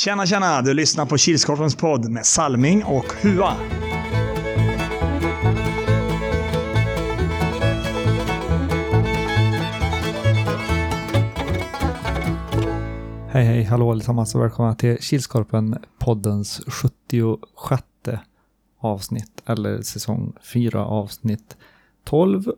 Tjena, 0.00 0.26
tjena! 0.26 0.62
Du 0.62 0.74
lyssnar 0.74 1.06
på 1.06 1.18
Kilskorpens 1.18 1.76
podd 1.76 2.10
med 2.10 2.26
Salming 2.26 2.84
och 2.84 3.04
Hua. 3.04 3.56
Hej 13.28 13.44
hej, 13.44 13.64
hallå 13.64 13.90
allesammans 13.90 14.34
och 14.34 14.40
välkomna 14.40 14.74
till 14.74 14.98
Kilskorpen 15.00 15.78
poddens 15.98 16.60
76 16.66 17.82
avsnitt 18.78 19.42
eller 19.46 19.82
säsong 19.82 20.32
4 20.42 20.84
avsnitt 20.84 21.56
12 22.04 22.52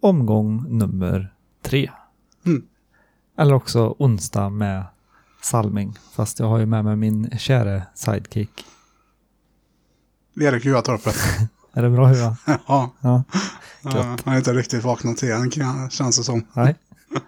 omgång 0.00 0.78
nummer 0.78 1.34
3. 1.62 1.90
Mm. 2.46 2.66
Eller 3.36 3.54
också 3.54 3.94
onsdag 3.98 4.50
med 4.50 4.84
Salming, 5.52 5.98
fast 6.12 6.38
jag 6.38 6.46
har 6.48 6.58
ju 6.58 6.66
med 6.66 6.84
mig 6.84 6.96
min 6.96 7.30
käre 7.38 7.86
sidekick. 7.94 8.64
Erik 10.40 10.64
Juatorpet. 10.64 11.16
Är 11.72 11.82
det 11.82 11.90
bra 11.90 12.06
Hua? 12.06 12.36
ja, 12.66 12.90
Ja, 13.00 13.24
jag 13.82 14.18
har 14.24 14.36
inte 14.36 14.52
riktigt 14.54 14.84
vaknat 14.84 15.16
till 15.16 15.32
än 15.32 15.50
känns 15.90 16.16
det 16.16 16.24
som. 16.24 16.44
nej, 16.52 16.76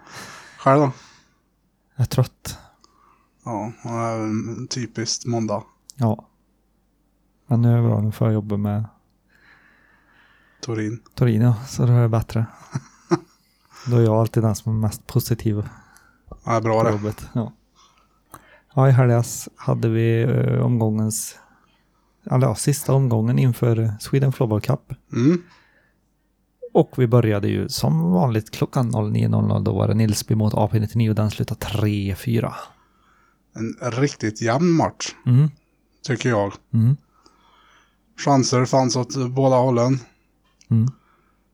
Själv 0.57 0.79
då? 0.81 0.91
jag 1.95 2.01
är 2.03 2.05
trött. 2.05 2.57
Ja, 3.45 3.71
typiskt 4.69 5.25
måndag. 5.25 5.63
Ja. 5.95 6.25
Men 7.47 7.61
nu 7.61 7.71
är 7.73 7.77
det 7.81 7.87
bra, 7.87 8.01
nu 8.01 8.11
får 8.11 8.27
jag 8.27 8.33
jobba 8.33 8.57
med 8.57 8.85
Torin. 10.61 11.01
Torino, 11.15 11.53
så 11.67 11.85
då 11.85 11.93
är 11.93 12.01
det 12.01 12.09
bättre. 12.09 12.45
Då 13.87 13.97
är 13.97 14.01
jag 14.01 14.15
alltid 14.15 14.43
den 14.43 14.55
som 14.55 14.75
är 14.75 14.79
mest 14.81 15.07
positiv 15.07 15.69
Ja, 16.43 16.61
bra 16.61 16.83
det. 16.83 16.91
jobbet. 16.91 17.25
Ja. 17.33 17.51
Ja, 18.75 18.89
i 18.89 18.91
helgas 18.91 19.49
hade 19.55 19.89
vi 19.89 20.21
eh, 20.21 20.65
omgångens, 20.65 21.35
eller 22.31 22.47
ja, 22.47 22.55
sista 22.55 22.93
omgången 22.93 23.39
inför 23.39 23.93
Sweden 23.99 24.31
Floorball 24.31 24.61
Cup. 24.61 24.93
Mm. 25.13 25.41
Och 26.73 26.93
vi 26.97 27.07
började 27.07 27.47
ju 27.47 27.69
som 27.69 28.11
vanligt 28.11 28.51
klockan 28.51 28.91
09.00. 28.91 29.63
Då 29.63 29.73
var 29.73 29.87
det 29.87 29.93
Nilsby 29.93 30.35
mot 30.35 30.53
AP99 30.53 31.09
och 31.09 31.15
den 31.15 31.31
slutade 31.31 31.59
3-4. 31.65 32.53
En 33.55 33.91
riktigt 33.91 34.41
jämn 34.41 34.71
match, 34.71 35.07
Mm, 35.25 35.49
tycker 36.03 36.29
jag. 36.29 36.53
mm, 36.73 36.97
Chanser 38.25 38.65
fanns 38.65 38.95
åt 38.95 39.29
båda 39.31 39.55
hållen. 39.55 39.99
mm, 40.69 40.87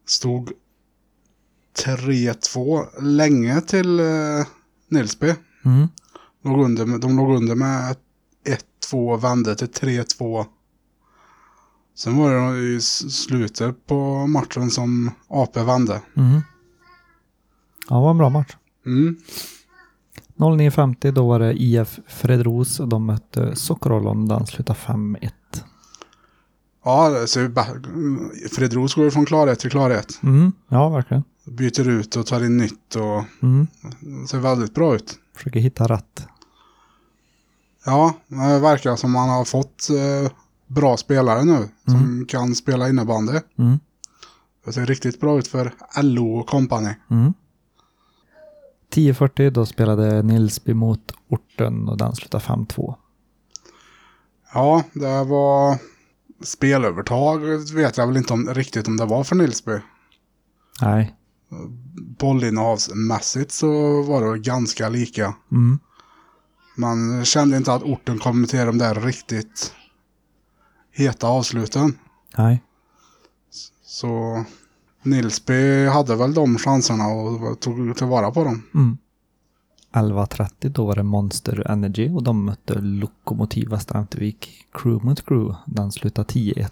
Stod 0.06 0.52
3-2 1.86 3.02
länge 3.02 3.62
till 3.62 4.00
eh, 4.00 4.06
Nilsby. 4.90 5.34
Låg 6.48 6.60
under, 6.66 6.98
de 6.98 7.18
låg 7.18 7.36
under 7.36 7.56
med 7.56 7.96
1-2, 8.92 9.18
vände 9.18 9.56
till 9.56 9.68
3-2. 9.68 10.46
Sen 11.96 12.18
var 12.18 12.32
det 12.54 12.60
i 12.60 12.82
slutet 12.82 13.88
på 13.88 14.28
matchen 14.28 14.70
som 14.72 15.12
AP 15.28 15.64
vände. 15.64 16.02
mm. 16.18 16.42
Ja, 17.90 17.96
det 17.96 18.02
var 18.02 18.12
en 18.12 18.18
bra 18.18 18.30
match. 18.30 18.56
Mm. 18.86 19.18
09.50 20.38 21.12
då 21.12 21.28
var 21.28 21.40
det 21.40 21.54
IF 21.64 22.00
Fredros 22.08 22.80
och 22.80 22.88
de 22.88 23.06
mötte 23.06 23.56
Sockerollon 23.56 24.22
och 24.22 24.28
den 24.40 24.48
slutade 24.48 24.80
5-1. 24.80 25.30
Ja, 26.86 27.10
ju 27.20 27.48
bä- 27.48 28.48
Fredros 28.56 28.96
går 28.96 29.06
ju 29.06 29.12
från 29.12 29.26
klarhet 29.26 29.60
till 29.60 29.72
klarhet. 29.72 30.20
Mm, 30.24 30.52
ja, 30.68 30.90
verkligen. 30.90 31.24
Byter 31.46 31.88
ut 31.90 32.16
och 32.16 32.26
tar 32.26 32.44
in 32.46 32.58
nytt 32.58 32.96
och 32.96 33.24
Mm. 33.44 33.68
ser 34.28 34.40
väldigt 34.40 34.74
bra 34.74 34.96
ut. 34.96 35.20
Försöker 35.36 35.60
hitta 35.60 35.88
rätt. 35.88 36.28
Ja, 37.90 38.14
det 38.28 38.60
verkar 38.60 38.96
som 38.96 39.12
man 39.12 39.30
har 39.30 39.46
fått 39.46 39.90
eh, 39.90 40.32
bra 40.68 40.98
spelare 40.98 41.44
nu 41.44 41.70
som 41.86 42.26
kan 42.26 42.56
spela 42.56 42.90
innebandy. 42.90 43.40
Mm. 43.58 43.80
Det 44.66 44.74
ser 44.74 44.86
riktigt 44.86 45.20
bra 45.20 45.40
ut 45.40 45.48
för 45.48 45.74
LO 46.02 46.40
och 46.40 46.48
company. 46.48 46.90
Mm. 47.12 47.34
10.40 48.94 49.50
då 49.50 49.66
spelade 49.66 50.24
Nilsby 50.24 50.74
mot 50.74 51.12
orten 51.30 51.90
och 51.90 51.98
den 51.98 52.16
slutade 52.16 52.44
5-2. 52.44 52.96
Ja, 54.54 54.84
det 54.94 55.24
var 55.24 55.78
spelövertag 56.44 57.40
vet 57.76 57.98
jag 57.98 58.08
väl 58.08 58.18
inte 58.18 58.34
om, 58.34 58.54
riktigt 58.54 58.88
om 58.88 58.98
det 58.98 59.06
var 59.06 59.24
för 59.24 59.36
Nilsby. 59.36 59.80
Nej. 60.82 61.16
Bollinnehavsmässigt 62.20 63.52
så 63.52 64.02
var 64.02 64.34
det 64.34 64.40
ganska 64.40 64.90
lika. 64.90 65.36
Mm. 65.52 65.80
Man 66.80 67.26
kände 67.26 67.58
inte 67.58 67.74
att 67.74 67.84
orten 67.84 68.20
kom 68.20 68.46
till 68.46 68.66
de 68.66 68.78
där 68.78 68.96
riktigt 68.96 69.74
heta 70.92 71.28
avsluten. 71.28 71.98
Nej. 72.38 72.64
Så 73.86 74.44
Nilsby 75.04 75.86
hade 75.86 76.16
väl 76.16 76.34
de 76.34 76.58
chanserna 76.58 77.08
och 77.08 77.60
tog 77.60 77.98
tillvara 77.98 78.32
på 78.32 78.44
dem. 78.44 78.64
Mm. 78.74 78.98
11.30 79.94 80.70
då 80.70 80.86
var 80.86 80.96
det 80.96 81.04
Monster 81.04 81.72
Energy 81.72 82.10
och 82.10 82.24
de 82.24 82.46
mötte 82.46 82.80
Lokomotiv 82.80 83.70
Västra 83.70 84.00
Ämtervik. 84.00 84.68
Crew 84.72 85.06
mot 85.06 85.26
crew. 85.26 85.58
Den 85.66 85.92
slutade 85.92 86.28
10-1. 86.28 86.70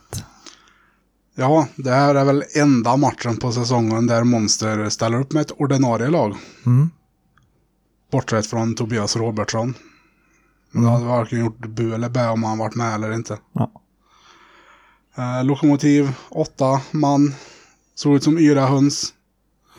Ja, 1.35 1.67
det 1.75 1.91
här 1.91 2.15
är 2.15 2.25
väl 2.25 2.43
enda 2.55 2.97
matchen 2.97 3.37
på 3.37 3.51
säsongen 3.51 4.07
där 4.07 4.23
Monster 4.23 4.89
ställer 4.89 5.19
upp 5.19 5.33
med 5.33 5.41
ett 5.41 5.51
ordinarie 5.57 6.09
lag. 6.09 6.35
Mm. 6.65 6.89
Bortsett 8.11 8.47
från 8.47 8.75
Tobias 8.75 9.15
Robertsson. 9.15 9.73
Men 10.75 10.83
det 10.83 10.89
hade 10.89 11.05
varken 11.05 11.39
gjort 11.39 11.59
bu 11.59 11.93
eller 11.93 12.09
bä 12.09 12.29
om 12.29 12.43
han 12.43 12.57
varit 12.57 12.75
med 12.75 12.93
eller 12.93 13.13
inte. 13.13 13.37
Ja. 13.53 13.71
Eh, 15.15 15.43
lokomotiv, 15.43 16.13
åtta 16.29 16.81
man. 16.91 17.33
Såg 17.95 18.15
ut 18.15 18.23
som 18.23 18.37
yra 18.37 18.65
höns. 18.65 19.13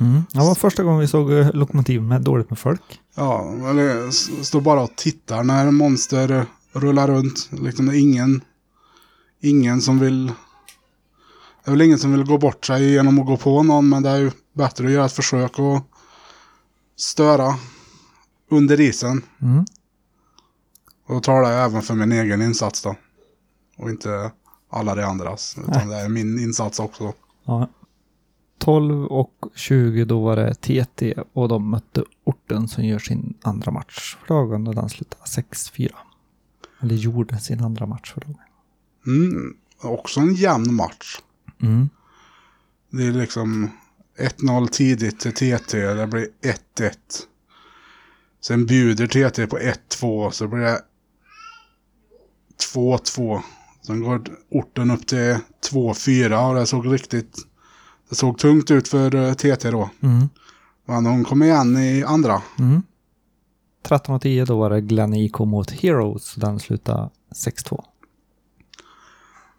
Mm. 0.01 0.23
Det 0.33 0.39
var 0.39 0.55
första 0.55 0.83
gången 0.83 1.01
vi 1.01 1.09
såg 1.09 1.33
eh, 1.33 1.55
Lokomotiv 1.55 2.03
med 2.03 2.23
dåligt 2.23 2.51
med 2.51 2.59
folk. 2.59 3.01
Ja, 3.15 3.53
eller 3.71 4.11
står 4.43 4.61
bara 4.61 4.83
och 4.83 4.97
tittar 4.97 5.45
när 5.45 5.71
monster 5.71 6.47
rullar 6.73 7.09
runt. 7.09 7.49
Liksom 7.53 7.87
det 7.87 7.97
är 7.97 8.01
ingen, 8.01 8.41
ingen 9.41 9.81
som 9.81 9.99
vill... 9.99 10.27
Det 11.65 11.71
är 11.71 11.71
väl 11.71 11.83
ingen 11.83 11.99
som 11.99 12.13
vill 12.13 12.25
gå 12.25 12.39
bort 12.39 12.67
sig 12.67 12.93
genom 12.93 13.19
att 13.19 13.27
gå 13.27 13.37
på 13.37 13.63
någon, 13.63 13.89
men 13.89 14.03
det 14.03 14.11
är 14.11 14.19
ju 14.19 14.31
bättre 14.53 14.87
att 14.87 14.93
göra 14.93 15.07
ett 15.07 15.13
försök 15.13 15.59
och 15.59 15.81
störa 16.97 17.55
under 18.51 18.81
isen. 18.81 19.23
Mm. 19.43 19.65
Och 21.06 21.15
då 21.15 21.21
talar 21.21 21.50
jag 21.50 21.65
även 21.65 21.83
för 21.83 21.94
min 21.94 22.12
egen 22.12 22.43
insats 22.43 22.83
då. 22.83 22.97
Och 23.77 23.91
inte 23.91 24.31
alla 24.71 24.94
de 24.94 25.03
andras. 25.03 25.56
Utan 25.69 25.89
det 25.89 25.97
är 25.97 26.09
min 26.09 26.39
insats 26.39 26.81
också. 26.81 27.12
Ja. 27.44 27.69
12 28.59 29.05
och 29.05 29.45
20 29.55 30.05
då 30.05 30.25
var 30.25 30.37
det 30.37 30.55
TT 30.55 31.15
och 31.33 31.49
de 31.49 31.71
mötte 31.71 32.05
orten 32.25 32.69
som 32.69 32.84
gör 32.84 32.99
sin 32.99 33.34
andra 33.43 33.72
match 33.72 34.16
för 34.16 34.34
dagen 34.34 34.66
och 34.66 34.75
den 34.75 34.89
slutade 34.89 35.25
6-4. 35.25 35.91
Eller 36.81 36.95
gjorde 36.95 37.39
sin 37.39 37.65
andra 37.65 37.87
match 37.87 38.12
för 38.12 38.21
dagen. 38.21 38.37
Mm, 39.06 39.56
också 39.83 40.21
en 40.21 40.34
jämn 40.34 40.75
match. 40.75 41.21
Mm. 41.62 41.89
Det 42.91 43.06
är 43.06 43.12
liksom 43.12 43.71
1-0 44.19 44.69
tidigt 44.69 45.21
till 45.21 45.33
TT. 45.33 45.78
Det 45.78 46.06
blir 46.06 46.28
1-1. 46.77 46.93
Sen 48.41 48.66
bjuder 48.66 49.06
TT 49.06 49.47
på 49.47 49.59
1-2. 49.59 50.31
Så 50.31 50.49
blir 50.49 50.61
det 50.61 50.81
2-2. 52.75 53.41
Sen 53.83 54.00
går 54.00 54.25
orten 54.50 54.91
upp 54.91 55.06
till 55.06 55.39
2-4. 55.71 56.49
Och 56.49 56.55
det 56.55 56.67
såg 56.67 56.93
riktigt... 56.93 57.37
Det 58.09 58.15
såg 58.15 58.39
tungt 58.39 58.71
ut 58.71 58.89
för 58.89 59.15
eh, 59.15 59.33
TT 59.33 59.71
då. 59.71 59.91
Mm. 60.00 60.28
Men 60.87 61.06
hon 61.06 61.25
kom 61.25 61.43
igen 61.43 61.77
i 61.77 62.05
andra. 62.05 62.43
Mm. 62.59 62.83
13.10 63.83 64.47
då 64.47 64.59
var 64.59 64.71
det 64.71 64.81
Glenn 64.81 65.15
IK 65.15 65.39
mot 65.39 65.71
Heroes. 65.71 66.34
Den 66.34 66.59
slutade 66.59 67.10
6-2. 67.47 67.84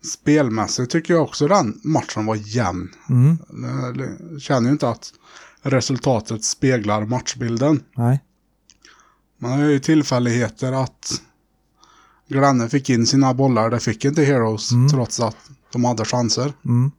Spelmässigt 0.04 0.92
tycker 0.92 1.14
jag 1.14 1.24
också 1.24 1.48
den 1.48 1.82
matchen 1.84 2.26
var 2.26 2.36
jämn. 2.36 2.90
Mm. 3.10 3.38
Jag 4.32 4.42
känner 4.42 4.68
ju 4.68 4.72
inte 4.72 4.90
att 4.90 5.14
resultatet 5.62 6.44
speglar 6.44 7.06
matchbilden. 7.06 7.84
Nej. 7.96 8.24
Man 9.38 9.52
har 9.52 9.60
ju 9.60 9.80
tillfälligheter 9.80 10.72
att 10.72 11.22
Glenne 12.28 12.70
fick 12.70 12.90
in 12.90 13.06
sina 13.06 13.34
bollar. 13.34 13.70
Det 13.70 13.80
fick 13.80 14.06
inte 14.06 14.24
Heroes 14.24 14.72
Mm. 14.72 14.90
trots 14.90 15.20
att 15.20 15.38
de 15.72 15.86
hade 15.86 16.06
chanser. 16.06 16.54
Mm. 16.66 16.92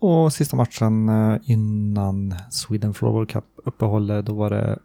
Och 0.00 0.32
sista 0.32 0.56
matchen 0.56 1.08
eh, 1.08 1.36
innan 1.44 2.34
Sweden 2.50 2.94
Floorball 2.94 3.26
Cup 3.26 3.44
uppehållet, 3.64 4.26
då 4.26 4.34
var 4.34 4.50
det 4.50 4.78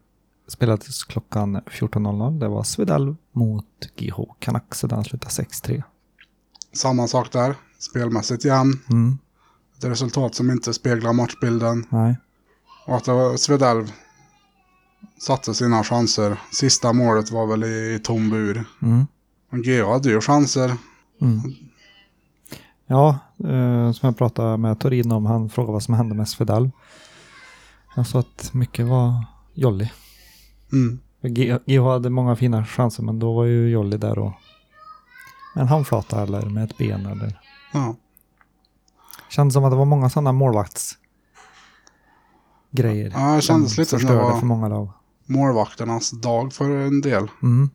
spelades 0.47 1.03
klockan 1.03 1.55
14.00. 1.57 2.39
Det 2.39 2.47
var 2.47 2.63
Svedalv 2.63 3.15
mot 3.31 3.65
GH 3.97 4.15
Canucks, 4.39 4.79
så 4.79 4.87
den 4.87 5.03
slutade 5.03 5.31
6-3. 5.33 5.83
Samma 6.73 7.07
sak 7.07 7.31
där. 7.31 7.55
Spelmässigt 7.79 8.45
jämn. 8.45 8.79
Mm. 8.89 9.17
Ett 9.77 9.83
resultat 9.83 10.35
som 10.35 10.51
inte 10.51 10.73
speglar 10.73 11.13
matchbilden. 11.13 11.85
Nej. 11.89 12.15
Och 12.87 12.95
att 13.09 13.39
Svedalv 13.39 13.91
satte 15.21 15.53
sina 15.53 15.83
chanser. 15.83 16.39
Sista 16.53 16.93
målet 16.93 17.31
var 17.31 17.47
väl 17.47 17.63
i 17.63 17.99
tom 18.03 18.29
bur. 18.29 18.65
Mm. 18.81 19.07
Men 19.51 19.61
GH 19.61 19.85
hade 19.85 20.09
ju 20.09 20.21
chanser. 20.21 20.73
Mm. 21.21 21.41
Ja, 22.87 23.19
eh, 23.39 23.91
som 23.91 24.07
jag 24.07 24.17
pratade 24.17 24.57
med 24.57 24.79
Torin 24.79 25.11
om, 25.11 25.25
han 25.25 25.49
frågade 25.49 25.73
vad 25.73 25.83
som 25.83 25.93
hände 25.93 26.15
med 26.15 26.29
Svedal. 26.29 26.71
Jag 27.95 28.07
sa 28.07 28.19
att 28.19 28.49
mycket 28.53 28.85
var 28.87 29.25
Jolly. 29.53 29.89
Mm. 30.73 30.99
GH 31.67 31.81
hade 31.83 32.09
många 32.09 32.35
fina 32.35 32.65
chanser, 32.65 33.03
men 33.03 33.19
då 33.19 33.33
var 33.33 33.45
ju 33.45 33.69
Jolly 33.69 33.97
där 33.97 34.19
och 34.19 34.33
en 35.55 35.67
handflata 35.67 36.21
eller 36.23 36.41
med 36.45 36.63
ett 36.63 36.77
ben 36.77 37.05
eller... 37.05 37.39
Ja. 37.73 37.95
Kändes 39.29 39.53
som 39.53 39.63
att 39.63 39.71
det 39.71 39.77
var 39.77 39.85
många 39.85 40.09
sådana 40.09 40.31
målvakts 40.31 40.97
grejer. 42.71 43.11
Ja, 43.15 43.35
det 43.35 43.41
kändes 43.41 43.77
lite 43.77 43.99
som 43.99 44.09
det 44.09 44.15
var- 44.15 44.39
för 44.39 44.45
många 44.45 44.67
lag. 44.67 44.89
Målvakternas 45.25 46.11
dag 46.11 46.53
för 46.53 46.69
en 46.69 47.01
del. 47.01 47.27
Mm. 47.41 47.69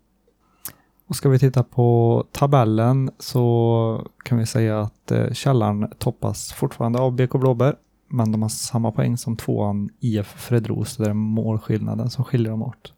Och 1.09 1.17
ska 1.17 1.29
vi 1.29 1.39
titta 1.39 1.63
på 1.63 2.25
tabellen 2.33 3.11
så 3.19 4.07
kan 4.23 4.39
vi 4.39 4.47
säga 4.47 4.81
att 4.81 5.11
eh, 5.11 5.33
källaren 5.33 5.91
toppas 5.99 6.53
fortfarande 6.53 6.99
av 6.99 7.13
BK 7.13 7.33
Blåbär. 7.33 7.77
Men 8.09 8.33
de 8.33 8.43
har 8.43 8.49
samma 8.49 8.93
poäng 8.93 9.17
som 9.19 9.37
tvåan 9.37 9.91
IF 10.01 10.27
Fredros. 10.27 10.97
Det 10.97 11.07
är 11.09 11.13
målskillnaden 11.13 12.11
som 12.11 12.25
skiljer 12.25 12.51
dem 12.51 12.63
åt. 12.63 12.93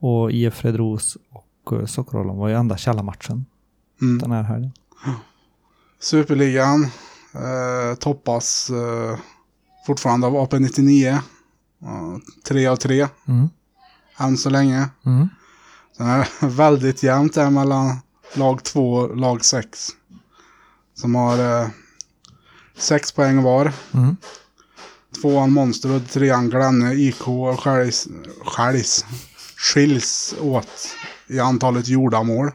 Och 0.00 0.32
IF 0.32 0.54
Fredros 0.54 1.16
och 1.32 1.72
eh, 1.80 1.86
Sockerholm 1.86 2.36
var 2.36 2.48
ju 2.48 2.54
enda 2.54 2.76
källarmatchen 2.76 3.46
Mm. 4.02 4.18
den 4.18 4.30
här 4.32 4.42
helgen. 4.42 4.72
Superligan 6.00 6.82
eh, 7.34 7.98
toppas 7.98 8.70
eh, 8.70 9.18
fortfarande 9.86 10.26
av 10.26 10.32
AP99. 10.34 11.08
Eh, 11.82 12.16
tre 12.48 12.66
av 12.66 12.76
tre 12.76 13.06
Mm. 13.28 13.48
än 14.18 14.36
så 14.36 14.50
länge. 14.50 14.88
Mm. 15.06 15.28
Sen 15.96 16.06
är 16.06 16.28
väldigt 16.48 17.02
jämnt 17.02 17.34
där 17.34 17.50
mellan 17.50 17.96
lag 18.34 18.62
2 18.62 18.92
och 18.92 19.16
lag 19.16 19.44
6. 19.44 19.88
Som 20.94 21.14
har 21.14 21.62
eh, 21.62 21.68
sex 22.76 23.12
poäng 23.12 23.42
var. 23.42 23.72
Mm. 23.94 24.16
Tvåan 25.22 25.52
Monster 25.52 25.96
och 25.96 26.08
trean 26.08 26.50
Glenne 26.50 26.94
IK 26.94 27.22
skäljs, 27.58 28.08
skäljs, 28.44 29.04
skiljs 29.56 30.34
åt 30.40 30.96
i 31.26 31.40
antalet 31.40 31.88
gjorda 31.88 32.22
mål. 32.22 32.50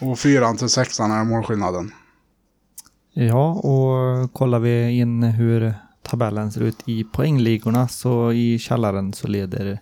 Och 0.00 0.18
fyran 0.18 0.56
till 0.56 0.68
sexan 0.68 1.10
är 1.10 1.24
målskillnaden. 1.24 1.92
Ja, 3.12 3.52
och 3.52 4.32
kollar 4.32 4.58
vi 4.58 4.90
in 4.90 5.22
hur 5.22 5.74
tabellen 6.02 6.52
ser 6.52 6.60
ut 6.60 6.88
i 6.88 7.04
poängligorna 7.04 7.88
så 7.88 8.32
i 8.32 8.58
källaren 8.58 9.12
så 9.12 9.28
leder 9.28 9.80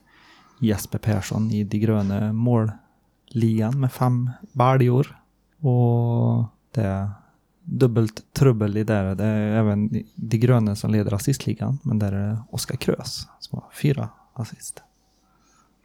Jesper 0.59 0.99
Persson 0.99 1.51
i 1.51 1.65
De 1.65 1.79
gröna 1.79 2.33
målligan 2.33 3.81
med 3.81 3.93
fem 3.93 4.31
baljor. 4.53 5.21
Och 5.61 6.45
det 6.75 6.83
är 6.83 7.11
dubbelt 7.65 8.33
trubbel 8.33 8.77
i 8.77 8.85
där. 8.85 9.15
Det 9.15 9.25
är 9.25 9.57
även 9.57 10.05
De 10.15 10.39
gröna 10.39 10.77
som 10.77 10.91
leder 10.91 11.15
assistligan, 11.15 11.79
men 11.83 11.99
där 11.99 12.13
är 12.13 12.29
det 12.29 12.39
Oskar 12.51 12.77
Krös 12.77 13.29
som 13.41 13.59
har 13.59 13.71
fyra 13.73 14.09
assist. 14.33 14.83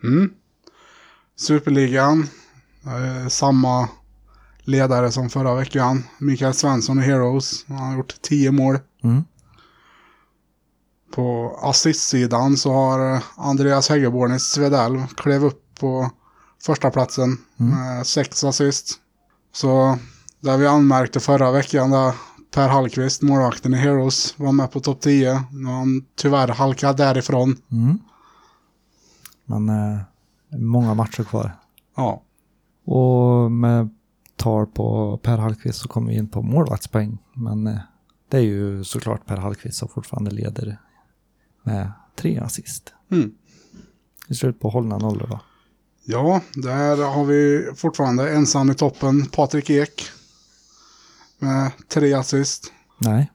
Mm. 0.04 0.34
Superligan. 1.36 2.28
Eh, 2.86 3.28
samma 3.28 3.90
ledare 4.64 5.12
som 5.12 5.30
förra 5.30 5.56
veckan. 5.56 6.04
Mikael 6.18 6.54
Svensson 6.54 7.00
i 7.00 7.02
Heroes. 7.02 7.66
Han 7.68 7.78
har 7.78 7.98
gjort 7.98 8.22
10 8.22 8.52
mål. 8.52 8.78
Mm. 9.04 9.24
På 11.12 11.58
assistsidan 11.62 12.58
så 12.58 12.74
har 12.74 13.24
Andreas 13.36 13.90
Häggeborn 13.90 14.34
i 14.34 14.40
Svedalv 14.40 15.08
klev 15.08 15.46
upp 15.46 15.80
på 15.80 16.10
första 16.66 16.92
platsen 16.92 17.38
med 17.56 18.08
sex 18.08 18.44
assist. 18.44 19.00
Så 19.54 19.98
där 20.40 20.58
vi 20.58 20.68
anmärkte 20.68 21.20
förra 21.20 21.52
veckan 21.52 21.92
där 21.92 22.14
Per 22.54 22.68
Hallqvist, 22.68 23.22
målvakten 23.22 23.74
i 23.74 23.78
Heroes, 23.78 24.40
var 24.40 24.52
med 24.52 24.72
på 24.72 24.80
topp 24.80 25.02
10. 25.02 25.44
Nu 25.52 25.66
har 25.66 25.74
han 25.74 26.06
tyvärr 26.16 26.48
halkat 26.48 26.98
därifrån. 26.98 27.58
Mm. 27.72 28.00
Men 29.46 29.70
eh, 29.70 30.00
många 30.60 30.94
matcher 30.94 31.24
kvar. 31.24 31.56
Ja, 31.96 32.22
Och 32.86 33.52
med 33.52 33.90
tal 34.36 34.66
på 34.66 35.18
Per 35.18 35.38
Hallqvist 35.38 35.80
så 35.80 35.88
kommer 35.88 36.12
vi 36.12 36.18
in 36.18 36.28
på 36.28 36.42
målvaktspoäng. 36.42 37.18
Men 37.34 37.68
eh, 37.68 37.78
det 38.30 38.38
är 38.38 38.42
ju 38.42 38.84
såklart 38.84 39.26
Per 39.26 39.38
Hallqvist 39.38 39.78
som 39.78 39.88
fortfarande 39.88 40.32
leder 40.32 40.80
med 41.64 41.92
tre 42.16 42.40
assist. 42.40 42.94
mm. 43.12 43.32
Vi 44.28 44.36
ser 44.36 44.48
ut 44.48 44.60
på 44.60 44.70
hållna 44.70 44.98
nollor 44.98 45.28
då. 45.28 45.40
ja 46.04 46.42
där 46.56 46.98
har 47.14 47.26
vi 47.26 47.70
fortfarande 47.76 48.32
ensam 48.34 48.72
i 48.72 48.74
toppen 48.76 49.26
Patrik 49.26 49.70
Ek. 49.70 50.04
Med 51.40 51.72
tre 51.88 52.14
assist. 52.14 52.72
Nej. 52.98 53.32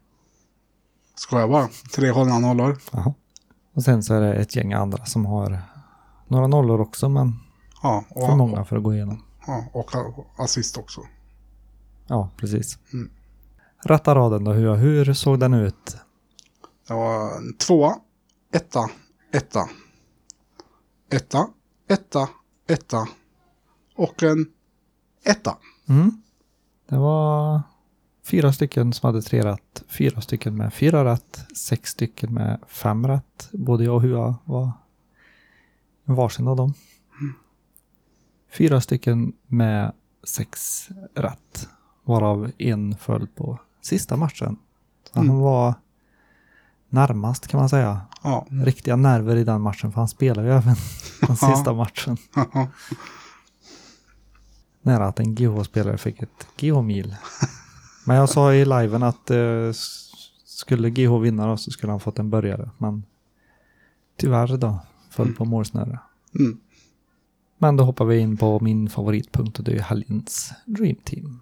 Ska 1.14 1.40
jag 1.40 1.50
bara. 1.50 1.69
Tre 1.94 2.11
hållna 2.11 2.38
nollor. 2.38 2.78
Jaha. 2.93 3.14
Och 3.75 3.82
sen 3.82 4.02
så 4.02 4.14
är 4.14 4.20
det 4.20 4.34
ett 4.34 4.56
gäng 4.56 4.72
andra 4.72 5.05
som 5.05 5.26
har 5.26 5.62
några 6.29 6.46
nollor 6.46 6.81
också, 6.81 7.08
men 7.08 7.32
Ja, 7.82 8.05
för 8.14 8.31
och, 8.31 8.37
många 8.38 8.64
för 8.64 8.76
att 8.76 8.82
gå 8.82 8.94
igenom. 8.94 9.22
ja, 9.46 9.64
och 9.72 9.90
assist 10.37 10.76
också. 10.76 11.00
Ja, 12.06 12.31
precis. 12.37 12.79
Mm. 12.93 13.11
Rätta 13.84 14.14
raden 14.14 14.44
då, 14.44 14.52
hur, 14.52 14.75
hur 14.75 15.14
såg 15.14 15.40
den 15.40 15.55
ut? 15.55 15.96
Det 16.88 16.94
var 16.94 17.37
en 17.37 17.56
tvåa, 17.56 17.96
etta, 18.56 18.91
etta. 19.32 19.69
Etta, 21.11 21.49
etta, 21.88 22.29
etta. 22.67 23.08
Och 23.94 24.23
en 24.23 24.47
etta. 25.25 25.58
Mm. 25.88 26.23
Det 26.88 26.97
var 26.97 27.62
fyra 28.25 28.53
stycken 28.53 28.93
som 28.93 29.06
hade 29.06 29.23
tre 29.23 29.44
rätt, 29.44 29.82
fyra 29.88 30.20
stycken 30.20 30.56
med 30.56 30.75
fyra 30.75 31.05
rätt, 31.12 31.56
sex 31.56 31.91
stycken 31.91 32.35
med 32.35 32.61
fem 32.69 33.06
rätt. 33.08 33.49
Både 33.53 33.85
jag 33.85 33.94
och 33.94 34.03
Hua 34.03 34.35
var 34.44 34.70
varsin 36.05 36.49
av 36.49 36.56
dem. 36.56 36.75
Fyra 38.50 38.81
stycken 38.81 39.32
med 39.47 39.93
sex 40.25 40.88
rätt, 41.14 41.69
varav 42.05 42.50
en 42.58 42.97
föll 42.97 43.26
på 43.26 43.58
sista 43.81 44.17
matchen. 44.17 44.56
Så 45.12 45.19
Mm. 45.20 45.29
han 45.31 45.38
var 45.41 45.75
närmast 46.88 47.46
kan 47.46 47.60
man 47.60 47.68
säga. 47.68 48.00
Ja. 48.22 48.46
Riktiga 48.50 48.96
nerver 48.96 49.36
i 49.36 49.44
den 49.44 49.60
matchen, 49.60 49.92
för 49.92 50.00
han 50.00 50.08
spelade 50.08 50.48
ju 50.48 50.54
även 50.54 50.76
den 51.26 51.36
sista 51.36 51.72
matchen. 51.72 52.16
Nära 54.82 55.06
att 55.06 55.20
en 55.20 55.34
GH-spelare 55.34 55.98
fick 55.98 56.22
ett 56.22 56.46
GH-mil. 56.56 57.16
Men 58.06 58.16
jag 58.16 58.28
sa 58.28 58.55
i 58.55 58.64
liven 58.64 59.02
att 59.02 59.31
eh, 59.31 59.72
skulle 60.44 60.90
GH 60.90 61.19
vinna 61.19 61.46
då 61.46 61.56
så 61.56 61.70
skulle 61.70 61.93
han 61.93 62.00
fått 62.00 62.19
en 62.19 62.31
börjare. 62.31 62.70
Men 62.78 63.05
tyvärr 64.16 64.56
då, 64.56 64.78
föll 65.10 65.32
på 65.32 65.44
målsnöre. 65.44 65.98
Mm. 66.38 66.58
Men 67.58 67.76
då 67.76 67.84
hoppar 67.84 68.05
vi 68.05 68.19
in 68.19 68.36
på 68.36 68.60
min 68.60 68.88
favoritpunkt 68.88 69.58
och 69.58 69.64
det 69.64 69.76
är 69.76 69.82
helgens 69.82 70.52
Dream 70.66 70.96
Team. 71.05 71.40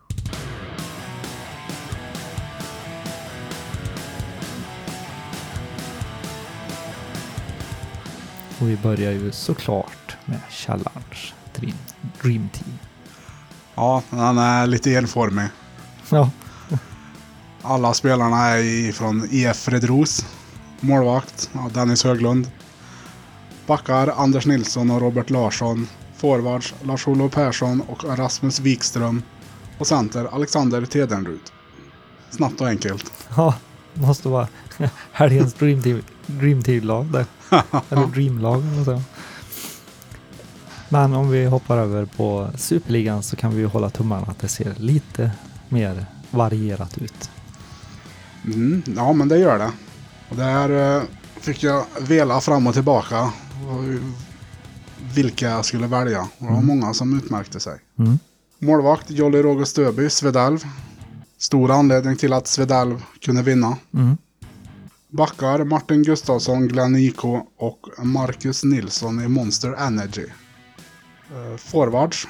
Och 8.65 8.71
vi 8.71 8.77
börjar 8.77 9.13
ju 9.13 9.33
såklart 9.33 10.17
med 10.25 10.41
Källarns 10.51 11.35
Dream, 11.57 11.77
Dream 12.23 12.49
Team. 12.53 12.79
ja, 13.75 14.03
han 14.11 14.39
är 14.39 14.67
lite 14.67 14.91
enformig. 14.95 15.47
Ja, 16.11 16.31
Alla 17.63 17.95
spelarna 17.95 18.47
är 18.47 18.93
från 18.93 19.29
IF 19.31 19.57
Fredros. 19.57 20.27
Målvakt, 20.81 21.51
ja, 21.53 21.71
Dennis 21.75 22.05
Höglund. 22.05 22.51
Backar 23.67 24.15
Anders 24.17 24.47
Nilsson 24.47 24.91
och 24.91 25.01
Robert 25.01 25.31
Larsson. 25.31 25.89
Forwards 26.17 26.75
Lars-Olof 26.83 27.33
Persson 27.33 27.81
och 27.81 28.19
Rasmus 28.19 28.61
Wikström. 28.61 29.23
Och 29.79 29.87
center 29.87 30.29
Alexander 30.33 30.87
Tedenrud. 30.87 31.53
Snabbt 32.31 32.61
och 32.61 32.69
enkelt. 32.69 33.13
ja 33.37 33.55
måste 33.95 34.29
vara 34.29 34.49
helgens 35.13 35.55
Dream 35.55 35.83
Team, 35.83 36.03
dream 36.27 36.63
team-lag 36.63 37.07
där. 37.13 37.27
Eller 37.91 38.07
Dream-lag 38.07 38.63
eller 38.73 38.85
så. 38.85 39.03
Men 40.89 41.13
om 41.15 41.31
vi 41.31 41.45
hoppar 41.47 41.79
över 41.79 42.05
på 42.07 42.49
Superligan 42.57 43.23
så 43.23 43.37
kan 43.37 43.51
vi 43.55 43.57
ju 43.61 43.67
hålla 43.67 43.91
tummarna 43.91 44.27
att 44.27 44.39
det 44.39 44.49
ser 44.49 44.75
lite 44.79 45.31
mer 45.69 46.07
varierat 46.31 46.99
ut. 46.99 47.31
Mm, 48.45 48.83
ja, 48.97 49.13
men 49.13 49.29
det 49.29 49.39
gör 49.39 49.59
det. 49.59 49.73
Och 50.29 50.37
där 50.37 50.97
eh, 50.97 51.03
fick 51.41 51.63
jag 51.63 51.85
vela 52.01 52.41
fram 52.41 52.67
och 52.67 52.75
tillbaka. 52.75 53.21
Och 53.23 53.85
vilka 55.15 55.49
jag 55.49 55.65
skulle 55.65 55.87
välja. 55.87 56.21
Och 56.21 56.29
det 56.39 56.45
var 56.47 56.53
Mm. 56.53 56.67
många 56.67 56.95
som 56.95 57.19
utmärkte 57.19 57.61
sig. 57.61 57.79
Mm. 57.99 58.19
Målvakt 58.59 59.11
Jolly 59.11 59.43
Roger 59.43 59.65
Stöby, 59.65 60.11
Svedalv. 60.11 60.65
Stor 61.39 61.71
anledning 61.71 62.17
till 62.17 62.33
att 62.33 62.47
Svedalv 62.47 63.03
kunde 63.21 63.43
vinna. 63.43 63.77
Mm. 63.95 64.17
Backar 65.17 65.65
Martin 65.65 66.03
Gustafsson, 66.03 66.69
Glenn 66.69 66.97
IK 66.97 67.25
och 67.57 67.89
Marcus 68.03 68.65
Nilsson 68.65 69.21
i 69.25 69.29
Monster 69.29 69.73
Energy. 69.73 70.27
Eh, 71.31 71.57
Forwards. 71.57 72.29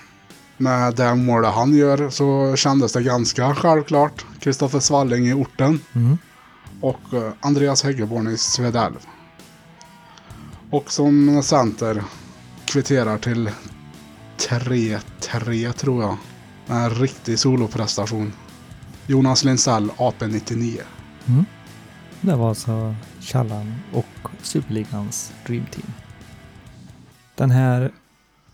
Med 0.57 0.95
det 0.95 1.14
målet 1.14 1.55
han 1.55 1.75
gör 1.75 2.11
så 2.11 2.57
kändes 2.57 2.93
det 2.93 3.03
ganska 3.03 3.55
självklart. 3.55 4.26
Kristoffer 4.41 4.81
Svalling 4.81 5.26
i 5.26 5.33
orten. 5.33 5.81
Mm. 5.93 6.19
Och 6.81 7.14
eh, 7.14 7.33
Andreas 7.41 7.83
Häggeborn 7.83 8.29
i 8.29 8.38
Svedälv. 8.38 9.07
Och 10.71 10.93
som 10.93 11.43
center 11.43 12.05
kvitterar 12.64 13.19
till 13.19 13.50
3-3 14.38 15.73
tror 15.73 16.03
jag. 16.03 16.17
En 16.67 16.91
riktig 16.91 17.38
soloprestation. 17.38 18.33
Jonas 19.07 19.45
Lindsell, 19.45 19.91
AP99. 19.91 20.81
Det 22.26 22.37
var 22.37 22.49
alltså 22.49 22.95
Challan 23.21 23.75
och 23.93 24.28
Superligans 24.43 25.33
Dream 25.47 25.66
Team. 25.66 25.87
Den 27.35 27.50
här 27.50 27.93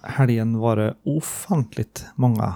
helgen 0.02 0.58
var 0.58 0.76
det 0.76 0.94
ofantligt 1.04 2.06
många 2.14 2.54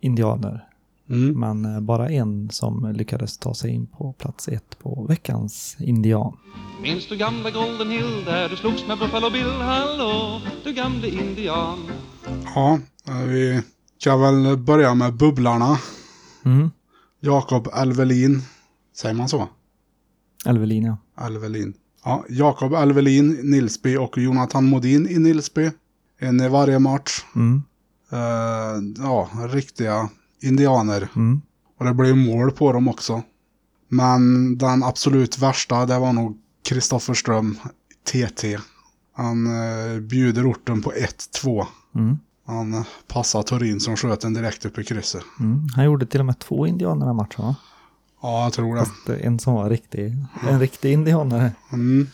indianer. 0.00 0.68
Mm. 1.10 1.40
Men 1.40 1.86
bara 1.86 2.08
en 2.08 2.50
som 2.50 2.92
lyckades 2.92 3.38
ta 3.38 3.54
sig 3.54 3.70
in 3.70 3.86
på 3.86 4.12
plats 4.12 4.48
ett 4.48 4.78
på 4.78 5.06
veckans 5.08 5.76
indian. 5.80 6.36
Minns 6.82 7.08
du 7.08 7.16
gamla 7.16 7.50
Golden 7.50 7.90
Hill 7.90 8.24
där 8.24 8.48
du 8.48 8.56
slogs 8.56 8.86
med 8.86 8.98
Buffalo 8.98 9.30
Bill? 9.30 9.60
Hallå, 9.60 10.40
du 10.64 10.72
gamle 10.72 11.08
indian. 11.08 11.78
Ja, 12.54 12.78
vi 13.26 13.62
kan 13.98 14.20
väl 14.20 14.56
börja 14.56 14.94
med 14.94 15.14
bubblarna. 15.14 15.78
Mm. 16.44 16.70
Jakob 17.20 17.68
Elvelin. 17.74 18.42
Säger 18.96 19.14
man 19.14 19.28
så? 19.28 19.48
Elvelin 20.48 20.84
ja. 20.84 20.96
Alvelin. 21.14 21.74
Ja, 22.04 22.24
Jakob 22.28 22.74
Alvelin, 22.74 23.38
Nilsby 23.42 23.96
och 23.96 24.18
Jonathan 24.18 24.64
Modin 24.64 25.08
i 25.08 25.18
Nilsby. 25.18 25.70
En 26.18 26.40
i 26.40 26.48
varje 26.48 26.78
match. 26.78 27.24
Mm. 27.34 27.62
Eh, 28.12 29.02
ja, 29.04 29.28
riktiga 29.52 30.08
indianer. 30.42 31.08
Mm. 31.16 31.40
Och 31.78 31.84
det 31.84 31.94
blev 31.94 32.16
mål 32.16 32.50
på 32.50 32.72
dem 32.72 32.88
också. 32.88 33.22
Men 33.88 34.54
den 34.58 34.82
absolut 34.82 35.38
värsta, 35.38 35.86
det 35.86 35.98
var 35.98 36.12
nog 36.12 36.36
Kristoffer 36.68 37.14
Ström, 37.14 37.58
TT. 38.04 38.58
Han 39.12 39.46
eh, 39.46 40.00
bjuder 40.00 40.50
orten 40.50 40.82
på 40.82 40.92
1-2. 41.42 41.66
Mm. 41.94 42.18
Han 42.46 42.84
passade 43.06 43.44
Torin 43.44 43.80
som 43.80 43.96
sköt 43.96 44.20
den 44.20 44.34
direkt 44.34 44.64
upp 44.64 44.78
i 44.78 44.84
krysset. 44.84 45.22
Mm. 45.40 45.66
Han 45.74 45.84
gjorde 45.84 46.06
till 46.06 46.20
och 46.20 46.26
med 46.26 46.38
två 46.38 46.66
indianer 46.66 47.10
i 47.10 47.14
matchen 47.14 47.44
va? 47.44 47.56
Ja, 48.22 48.42
jag 48.44 48.52
tror 48.52 48.74
det. 48.76 48.80
Fast 48.84 49.08
en 49.08 49.38
som 49.38 49.54
var 49.54 49.70
riktig, 49.70 50.14
en 50.48 50.60
riktig 50.60 50.92
indianare. 50.92 51.52
Mm. 51.72 52.08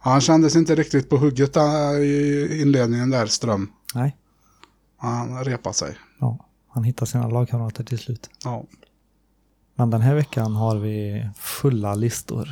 Han 0.00 0.20
kändes 0.20 0.56
inte 0.56 0.74
riktigt 0.74 1.08
på 1.10 1.16
hugget 1.16 1.56
i 2.02 2.58
inledningen 2.62 3.10
där, 3.10 3.26
Ström. 3.26 3.70
Nej, 3.94 4.16
Han 4.96 5.44
repade 5.44 5.74
sig. 5.74 5.96
ja. 6.20 6.38
han 6.68 6.84
hittade 6.84 7.10
sina 7.10 7.28
lagkamrater 7.28 7.84
till 7.84 7.98
slut. 7.98 8.30
Ja. 8.44 8.64
Men 9.74 9.90
den 9.90 10.00
här 10.00 10.14
veckan 10.14 10.56
har 10.56 10.76
vi 10.76 11.28
fulla 11.38 11.94
listor. 11.94 12.48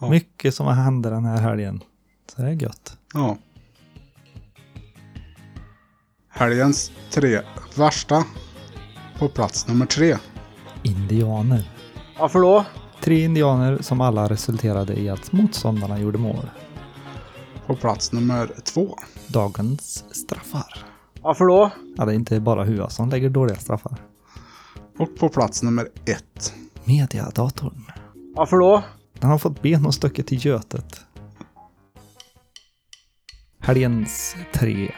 Ja. 0.00 0.10
Mycket 0.10 0.54
som 0.54 0.66
händer 0.66 1.10
den 1.10 1.24
här 1.24 1.40
helgen. 1.40 1.82
Så 2.36 2.42
det 2.42 2.48
är 2.48 2.52
gött. 2.52 2.96
ja. 3.14 3.38
Helgens 6.28 6.92
tre 7.10 7.42
värsta. 7.76 8.24
På 9.18 9.28
plats 9.28 9.68
nummer 9.68 9.86
tre. 9.86 10.16
Indianer. 10.84 11.70
Varför 12.18 12.40
då? 12.40 12.64
Tre 13.00 13.24
indianer 13.24 13.78
som 13.82 14.00
alla 14.00 14.28
resulterade 14.28 15.00
i 15.00 15.08
att 15.08 15.32
motståndarna 15.32 15.98
gjorde 15.98 16.18
mål. 16.18 16.50
På 17.66 17.76
plats 17.76 18.12
nummer 18.12 18.50
två. 18.64 18.96
Dagens 19.26 20.04
straffar. 20.10 20.86
Varför 21.20 21.44
då? 21.44 21.70
Ja, 21.96 22.04
det 22.04 22.12
är 22.12 22.16
inte 22.16 22.40
bara 22.40 22.64
Hua 22.64 22.90
som 22.90 23.08
lägger 23.08 23.30
dåliga 23.30 23.56
straffar. 23.56 23.96
Och 24.98 25.16
på 25.18 25.28
plats 25.28 25.62
nummer 25.62 25.88
ett. 26.06 26.54
Mediadatorn. 26.84 27.84
Varför 28.36 28.56
då? 28.56 28.82
Den 29.18 29.30
har 29.30 29.38
fått 29.38 29.62
ben 29.62 29.86
och 29.86 29.94
stöcket 29.94 30.26
till 30.26 30.46
Götet. 30.46 31.00
Helgens 33.60 34.36
tre 34.52 34.92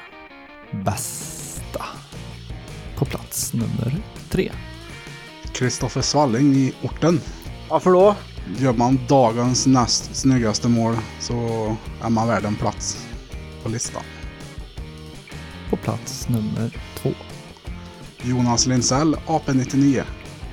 bästa. 0.85 1.85
På 2.99 3.05
plats 3.05 3.55
nummer 3.55 4.03
tre. 4.31 4.53
Kristoffer 5.57 6.03
Svalling 6.03 6.55
i 6.55 6.75
orten. 6.83 7.21
Varför 7.71 7.91
då? 7.91 8.17
Gör 8.59 8.73
man 8.73 9.01
dagens 9.09 9.67
näst 9.67 10.17
snyggaste 10.17 10.69
mål 10.69 10.97
så 11.21 11.35
är 12.03 12.11
man 12.11 12.29
värd 12.29 12.45
en 12.45 12.57
plats 12.57 13.07
på 13.63 13.69
listan. 13.69 14.03
På 15.71 15.77
plats 15.77 16.29
nummer 16.29 16.81
två. 17.03 17.11
Jonas 18.23 18.67
Lindsell, 18.67 19.15
AP99. 19.15 20.03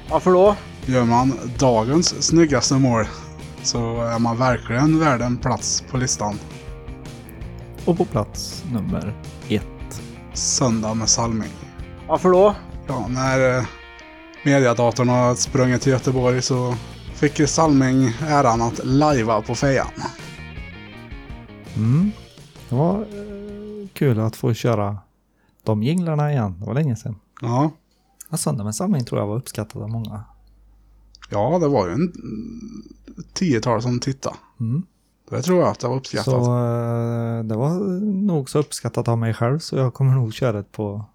Varför 0.10 0.32
då? 0.32 0.56
Gör 0.86 1.04
man 1.04 1.40
dagens 1.60 2.24
snyggaste 2.28 2.74
mål 2.74 3.06
så 3.64 4.02
är 4.02 4.20
man 4.20 4.38
verkligen 4.38 5.00
värd 5.00 5.22
en 5.22 5.38
plats 5.38 5.84
på 5.92 5.98
listan. 5.98 6.40
Och 7.86 7.98
på 7.98 8.06
plats 8.06 8.64
nummer 8.72 9.16
ett. 9.50 10.02
Söndag 10.34 10.94
med 10.94 11.10
Salming. 11.10 11.52
Varför 12.08 12.30
då? 12.30 12.56
Ja, 12.88 13.08
när 13.08 13.58
eh, 13.58 13.64
mediadatorn 14.44 15.10
har 15.10 15.36
sprungit 15.36 15.82
till 15.82 15.92
Göteborg 15.92 16.42
så 16.42 16.76
fick 17.14 17.50
Salming 17.50 18.12
äran 18.22 18.62
att 18.62 18.86
lajva 18.86 19.42
på 19.42 19.56
fejan. 19.56 19.88
Mm. 21.76 22.12
Det 22.70 22.76
var 22.76 23.00
eh, 23.00 23.88
kul 23.94 24.20
att 24.20 24.36
få 24.36 24.54
köra 24.54 24.98
de 25.64 25.84
jinglarna 25.84 26.32
igen. 26.32 26.56
Det 26.60 26.66
var 26.66 26.74
länge 26.74 26.96
sedan. 26.96 27.16
Ja, 27.42 27.72
Ja, 28.34 28.38
Söndag 28.38 28.64
med 28.64 28.76
samling 28.76 29.06
tror 29.06 29.22
jag 29.22 29.28
var 29.28 29.36
uppskattat 29.36 29.82
av 29.82 29.90
många. 29.90 30.24
ja 31.30 31.60
det 31.60 31.68
var 31.68 31.88
ju 31.88 31.94
en 31.94 32.14
tiotal 33.34 33.82
som 33.82 34.00
tittade. 34.00 34.36
Mm. 34.60 34.84
Det 35.30 35.42
tror 35.42 35.60
jag 35.60 35.70
att 35.70 35.80
det 35.80 35.88
var 35.88 35.96
uppskattat. 35.96 36.26
Så 36.26 36.40
eh, 36.40 37.44
det 37.44 37.56
var 37.56 37.70
nog 38.26 38.50
så 38.50 38.60
uppskattat 38.60 39.08
av 39.08 39.18
mig 39.18 39.34
själv 39.34 39.60
så 39.60 39.76
jag 39.78 39.94
kommer 39.94 40.14
nog 40.14 40.34
köra 40.34 40.52
det 40.52 40.72
på 40.72 41.06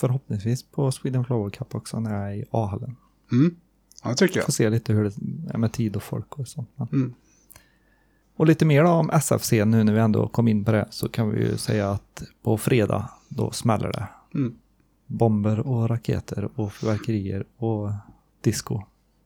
förhoppningsvis 0.00 0.62
på 0.62 0.92
Sweden 0.92 1.24
Flower 1.24 1.50
Cup 1.50 1.74
också 1.74 2.00
när 2.00 2.14
jag 2.14 2.32
är 2.32 2.34
i 2.34 2.44
A-hallen. 2.50 2.96
Mm. 3.32 3.56
Ja, 4.04 4.14
tycker 4.14 4.36
jag. 4.36 4.44
Får 4.44 4.52
se 4.52 4.70
lite 4.70 4.92
hur 4.92 5.04
det 5.04 5.14
är 5.54 5.58
med 5.58 5.72
tid 5.72 5.96
och 5.96 6.02
folk 6.02 6.38
och 6.38 6.48
sånt. 6.48 6.70
Mm. 6.92 7.14
Och 8.36 8.46
lite 8.46 8.64
mer 8.64 8.84
om 8.84 9.10
SFC 9.10 9.52
nu 9.52 9.84
när 9.84 9.92
vi 9.92 9.98
ändå 9.98 10.28
kom 10.28 10.48
in 10.48 10.64
på 10.64 10.72
det 10.72 10.86
så 10.90 11.08
kan 11.08 11.30
vi 11.30 11.40
ju 11.40 11.56
säga 11.56 11.90
att 11.90 12.22
på 12.42 12.58
fredag 12.58 13.10
då 13.28 13.50
smäller 13.50 13.92
det. 13.92 14.08
Mm. 14.34 14.56
Bomber 15.06 15.60
och 15.60 15.88
raketer 15.88 16.48
och 16.54 16.72
fyrverkerier 16.72 17.44
och 17.56 17.90
disco. 18.40 18.82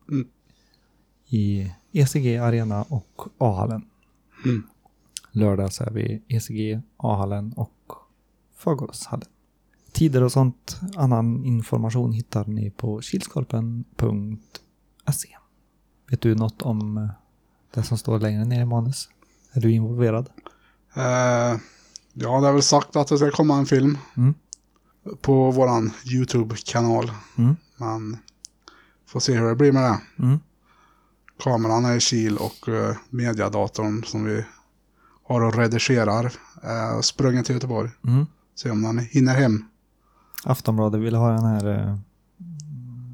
Mm. 0.09 0.29
I 1.27 1.73
ECG 1.93 2.37
Arena 2.37 2.83
och 2.83 3.21
A-hallen. 3.39 3.87
Mm. 4.45 4.67
Lördag 5.31 5.73
så 5.73 5.85
är 5.85 5.91
vi 5.91 6.23
ECG, 6.29 6.81
A-hallen 6.97 7.53
och 7.57 7.93
Fageråshallen. 8.57 9.29
Tider 9.95 10.23
och 10.23 10.33
sånt, 10.33 10.81
annan 10.97 11.45
information 11.45 12.13
hittar 12.13 12.45
ni 12.45 12.71
på 12.71 13.01
kilskorpen.se. 13.01 15.29
Vet 16.11 16.21
du 16.21 16.35
något 16.35 16.63
om 16.63 16.99
eh, 16.99 17.09
det 17.75 17.83
som 17.83 17.99
står 17.99 18.21
längre 18.21 18.45
ner 18.45 18.63
i 18.63 18.65
manus? 18.65 19.09
Är 19.53 19.61
du 19.61 19.73
involverad? 19.73 20.29
Eh, 20.95 21.57
ja, 22.13 22.41
det 22.41 22.49
är 22.49 22.53
väl 22.53 22.63
sagt 22.63 22.97
att 22.97 23.09
det 23.09 23.19
ska 23.19 23.31
komma 23.31 23.59
en 23.59 23.67
film 23.67 23.99
Mm. 24.17 24.35
på 25.21 25.51
våran 25.51 25.93
YouTube-kanal. 26.13 27.11
Mm. 27.39 27.57
Men 27.77 28.17
får 29.07 29.21
se 29.21 29.35
hur 29.35 29.47
det 29.49 29.55
blir 29.57 29.73
med 29.73 29.83
det. 29.83 30.01
Mm. 30.25 30.39
Kameran 31.39 31.85
är 31.85 31.97
i 31.97 32.01
Kil 32.01 32.37
och 32.37 32.69
uh, 32.69 32.91
mediadatorn 33.11 34.05
som 34.05 34.25
vi 34.25 34.45
har 35.25 35.41
och 35.41 35.55
redigerar 35.57 36.33
är 36.63 37.03
sprungen 37.03 37.45
till 37.45 37.55
Göteborg. 37.55 37.91
Mm. 38.07 38.27
Se 38.55 38.71
om 38.71 38.83
den 38.83 38.99
hinner 38.99 39.35
hem. 39.35 39.65
Aftonbladet 40.45 41.01
ville 41.01 41.17
ha 41.17 41.31
den 41.31 41.45
här 41.45 41.81
eh, 41.81 41.97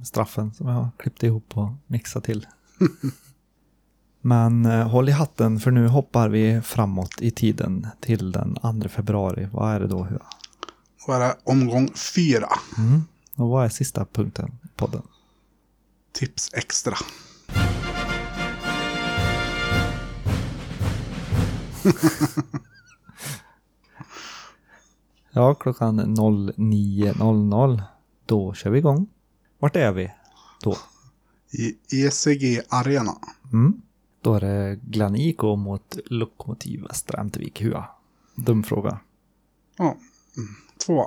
straffen 0.04 0.54
som 0.54 0.68
jag 0.68 0.74
har 0.74 0.88
klippt 0.98 1.22
ihop 1.22 1.56
och 1.56 1.70
mixat 1.86 2.24
till. 2.24 2.46
Men 4.20 4.66
eh, 4.66 4.88
håll 4.88 5.08
i 5.08 5.12
hatten 5.12 5.60
för 5.60 5.70
nu 5.70 5.88
hoppar 5.88 6.28
vi 6.28 6.60
framåt 6.60 7.20
i 7.20 7.30
tiden 7.30 7.86
till 8.00 8.32
den 8.32 8.54
2 8.82 8.88
februari. 8.88 9.48
Vad 9.52 9.74
är 9.74 9.80
det 9.80 9.86
då? 9.86 10.06
Då 11.06 11.12
är 11.12 11.20
det 11.20 11.36
omgång 11.44 11.88
fyra. 12.14 12.48
Mm. 12.78 13.02
Och 13.36 13.48
vad 13.48 13.64
är 13.64 13.68
sista 13.68 14.04
punkten 14.04 14.58
i 14.64 14.68
podden? 14.76 15.02
Tips 16.12 16.50
extra. 16.54 16.96
Ja, 25.30 25.54
klockan 25.54 26.00
09.00. 26.00 27.82
Då 28.26 28.54
kör 28.54 28.70
vi 28.70 28.78
igång. 28.78 29.06
Vart 29.58 29.76
är 29.76 29.92
vi 29.92 30.12
då? 30.62 30.76
I 31.50 31.76
ECG 32.06 32.60
Arena. 32.68 33.12
Mm. 33.52 33.82
Då 34.20 34.34
är 34.34 34.40
det 34.40 34.76
Glenn 34.82 35.16
IK 35.16 35.42
mot 35.42 35.96
Lokomotiv 36.06 36.82
Västra 36.82 37.20
Ämtervik 37.20 37.62
Hua. 37.62 37.84
Dum 38.34 38.62
fråga. 38.62 39.00
Ja, 39.76 39.96
mm, 40.36 40.54
tvåa. 40.86 41.06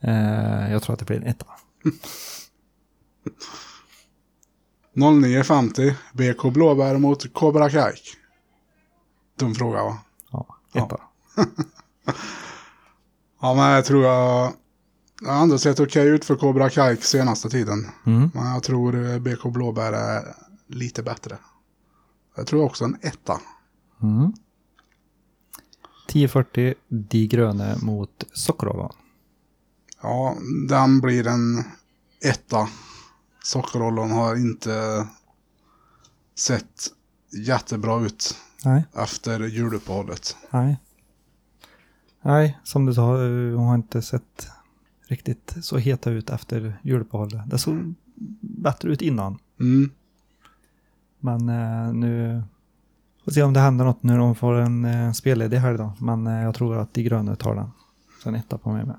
Eh, 0.00 0.72
jag 0.72 0.82
tror 0.82 0.92
att 0.92 0.98
det 0.98 1.04
blir 1.04 1.16
en 1.16 1.26
etta. 1.26 1.46
09.50 4.94 5.94
BK 6.12 6.52
Blåbär 6.54 6.98
mot 6.98 7.32
Cobra 7.32 7.70
Kajk. 7.70 8.16
Dum 9.36 9.54
fråga 9.54 9.84
va? 9.84 9.98
Ja, 10.30 10.46
etta. 10.74 11.00
Ja, 11.36 11.44
men 13.40 13.58
jag 13.58 13.84
tror 13.84 14.04
jag... 14.04 14.52
Jag 15.20 15.32
har 15.32 15.42
ändå 15.42 15.58
sett 15.58 15.80
okej 15.80 16.08
ut 16.08 16.24
för 16.24 16.36
Cobra 16.36 16.70
Kajk 16.70 17.04
senaste 17.04 17.50
tiden. 17.50 17.86
Mm. 18.06 18.30
Men 18.34 18.46
jag 18.46 18.62
tror 18.62 19.10
eh, 19.10 19.18
BK 19.18 19.42
Blåbär 19.44 19.92
är 19.92 20.34
lite 20.66 21.02
bättre. 21.02 21.38
Jag 22.36 22.46
tror 22.46 22.64
också 22.64 22.84
en 22.84 22.96
etta. 23.00 23.40
Mm. 24.02 24.32
10.40 26.08 26.74
De 26.88 27.26
Gröne 27.26 27.76
mot 27.82 28.24
Sockerollan. 28.32 28.92
Ja, 30.02 30.36
den 30.68 31.00
blir 31.00 31.26
en 31.26 31.64
etta. 32.24 32.68
Sockerollon 33.44 34.10
har 34.10 34.36
inte 34.36 35.06
sett 36.38 36.88
jättebra 37.46 38.00
ut 38.00 38.36
Nej, 38.64 38.84
efter 38.96 39.40
juluppehållet. 39.40 40.36
nej. 40.50 40.76
Nej, 42.28 42.58
som 42.64 42.86
du 42.86 42.94
sa, 42.94 43.24
eh, 43.24 43.56
hon 43.56 43.66
har 43.66 43.74
inte 43.74 44.02
sett 44.02 44.48
riktigt 45.06 45.54
så 45.60 45.76
heta 45.76 46.10
ut 46.10 46.30
efter 46.30 46.80
juluppehållet. 46.82 47.50
Det 47.50 47.58
såg 47.58 47.94
bättre 48.40 48.92
ut 48.92 49.02
innan. 49.02 49.38
Mm. 49.60 49.90
Men 51.20 51.48
eh, 51.48 51.92
nu 51.92 52.42
får 53.24 53.32
se 53.32 53.42
om 53.42 53.52
det 53.52 53.60
händer 53.60 53.84
något 53.84 54.02
när 54.02 54.18
de 54.18 54.34
får 54.34 54.54
en 54.54 54.84
eh, 54.84 55.12
spelledig 55.12 55.56
helg 55.56 55.78
då. 55.78 55.92
Men 55.98 56.26
eh, 56.26 56.42
jag 56.42 56.54
tror 56.54 56.78
att 56.78 56.94
De 56.94 57.02
Gröne 57.02 57.36
tar 57.36 57.54
den. 57.54 57.70
Så 58.22 58.28
en 58.28 58.34
etta 58.34 58.58
på 58.58 58.72
mig 58.72 58.84
med. 58.84 58.98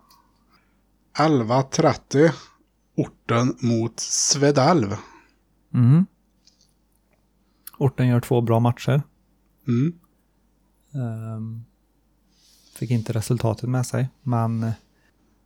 11.30 1.18 2.32
orten 2.96 3.56
mot 3.60 4.00
Svedalv. 4.00 4.96
Mm. 5.74 6.06
Orten 7.78 8.08
gör 8.08 8.20
två 8.20 8.42
bra 8.42 8.60
matcher. 8.60 9.02
Mm. 9.68 9.94
Ehm, 10.94 11.66
fick 12.80 12.92
inte 12.92 13.14
resultatet 13.14 13.70
med 13.70 13.86
sig. 13.86 14.10
Men, 14.24 14.72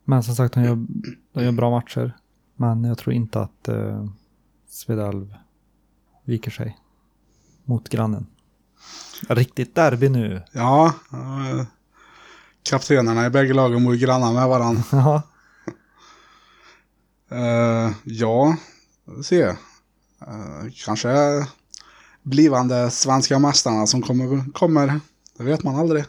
men 0.04 0.22
som 0.22 0.36
sagt, 0.36 0.54
de 0.54 0.64
gör, 0.64 0.86
de 1.32 1.44
gör 1.44 1.52
bra 1.52 1.70
matcher. 1.70 2.16
Men 2.56 2.84
jag 2.84 2.98
tror 2.98 3.14
inte 3.14 3.40
att 3.40 3.68
uh, 3.68 4.06
Svedalv 4.68 5.34
viker 6.24 6.50
sig 6.50 6.78
mot 7.64 7.88
grannen. 7.88 8.26
Riktigt 9.28 9.74
derby 9.74 10.08
nu. 10.08 10.42
Ja, 10.52 10.92
eh, 11.12 11.66
kaptenerna 12.62 13.26
i 13.26 13.30
bägge 13.30 13.54
lagen 13.54 13.84
bor 13.84 13.94
grannar 13.94 14.32
med 14.32 14.48
varandra. 14.48 14.82
Ja. 17.30 17.36
Uh, 17.86 17.92
ja, 18.04 18.56
vi 19.04 19.22
se. 19.22 19.44
Uh, 19.46 19.56
kanske 20.84 21.08
blivande 22.22 22.90
svenska 22.90 23.38
mästarna 23.38 23.86
som 23.86 24.02
kommer, 24.02 24.52
kommer. 24.52 25.00
Det 25.36 25.44
vet 25.44 25.62
man 25.62 25.76
aldrig. 25.76 26.04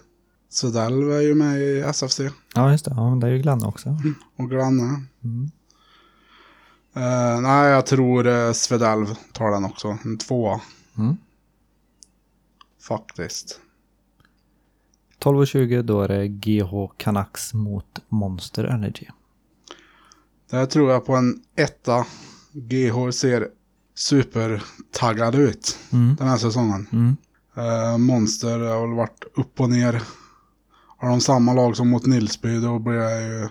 Svedalv 0.55 1.12
är 1.12 1.21
ju 1.21 1.35
med 1.35 1.62
i 1.62 1.79
SFC 1.79 2.19
ja, 2.55 2.71
just 2.71 2.85
det. 2.85 2.91
Ja, 2.95 3.09
men 3.09 3.19
det 3.19 3.27
är 3.27 3.31
ju 3.31 3.39
Glenn 3.39 3.63
också. 3.63 3.97
och 4.35 4.50
Granne. 4.50 5.03
Mm. 5.24 5.51
Uh, 6.97 7.41
nej, 7.41 7.69
jag 7.71 7.85
tror 7.85 8.27
uh, 8.27 8.51
Svedalv 8.53 9.15
tar 9.33 9.51
den 9.51 9.65
också. 9.65 9.97
En 10.05 10.17
tvåa. 10.17 10.62
Mm. 10.97 11.17
Faktiskt. 12.81 13.59
12.20 15.19 15.81
då 15.81 16.01
är 16.01 16.07
det 16.07 16.27
GH 16.27 16.91
Canucks 16.97 17.53
mot 17.53 18.00
Monster 18.09 18.63
Energy. 18.63 19.05
Där 20.50 20.65
tror 20.65 20.91
jag 20.91 21.05
på 21.05 21.15
en 21.15 21.41
etta. 21.55 22.05
GH 22.53 23.11
ser 23.11 23.48
supertaggad 23.96 25.35
ut 25.35 25.77
Mm. 25.94 26.15
den 26.15 26.27
här 26.27 26.37
säsongen. 26.37 26.87
Mm. 26.91 27.15
Eh, 27.55 27.98
Monster 27.98 28.59
har 28.59 28.87
väl 28.87 28.96
varit 28.96 29.24
upp 29.35 29.59
och 29.59 29.70
ner. 29.70 30.01
Har 31.05 31.11
de 31.11 31.22
samma 31.22 31.53
lag 31.53 31.77
som 31.77 31.89
mot 31.89 32.05
Nilsby 32.05 32.59
då 32.59 32.79
blir 32.79 32.94
det 32.94 33.27
ju 33.27 33.50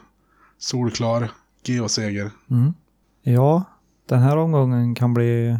solklar 0.58 1.30
GH-seger. 1.66 2.30
Mm. 2.50 2.74
Ja, 3.22 3.64
den 4.06 4.20
här 4.20 4.36
omgången 4.36 4.94
kan 4.94 5.14
bli, 5.14 5.58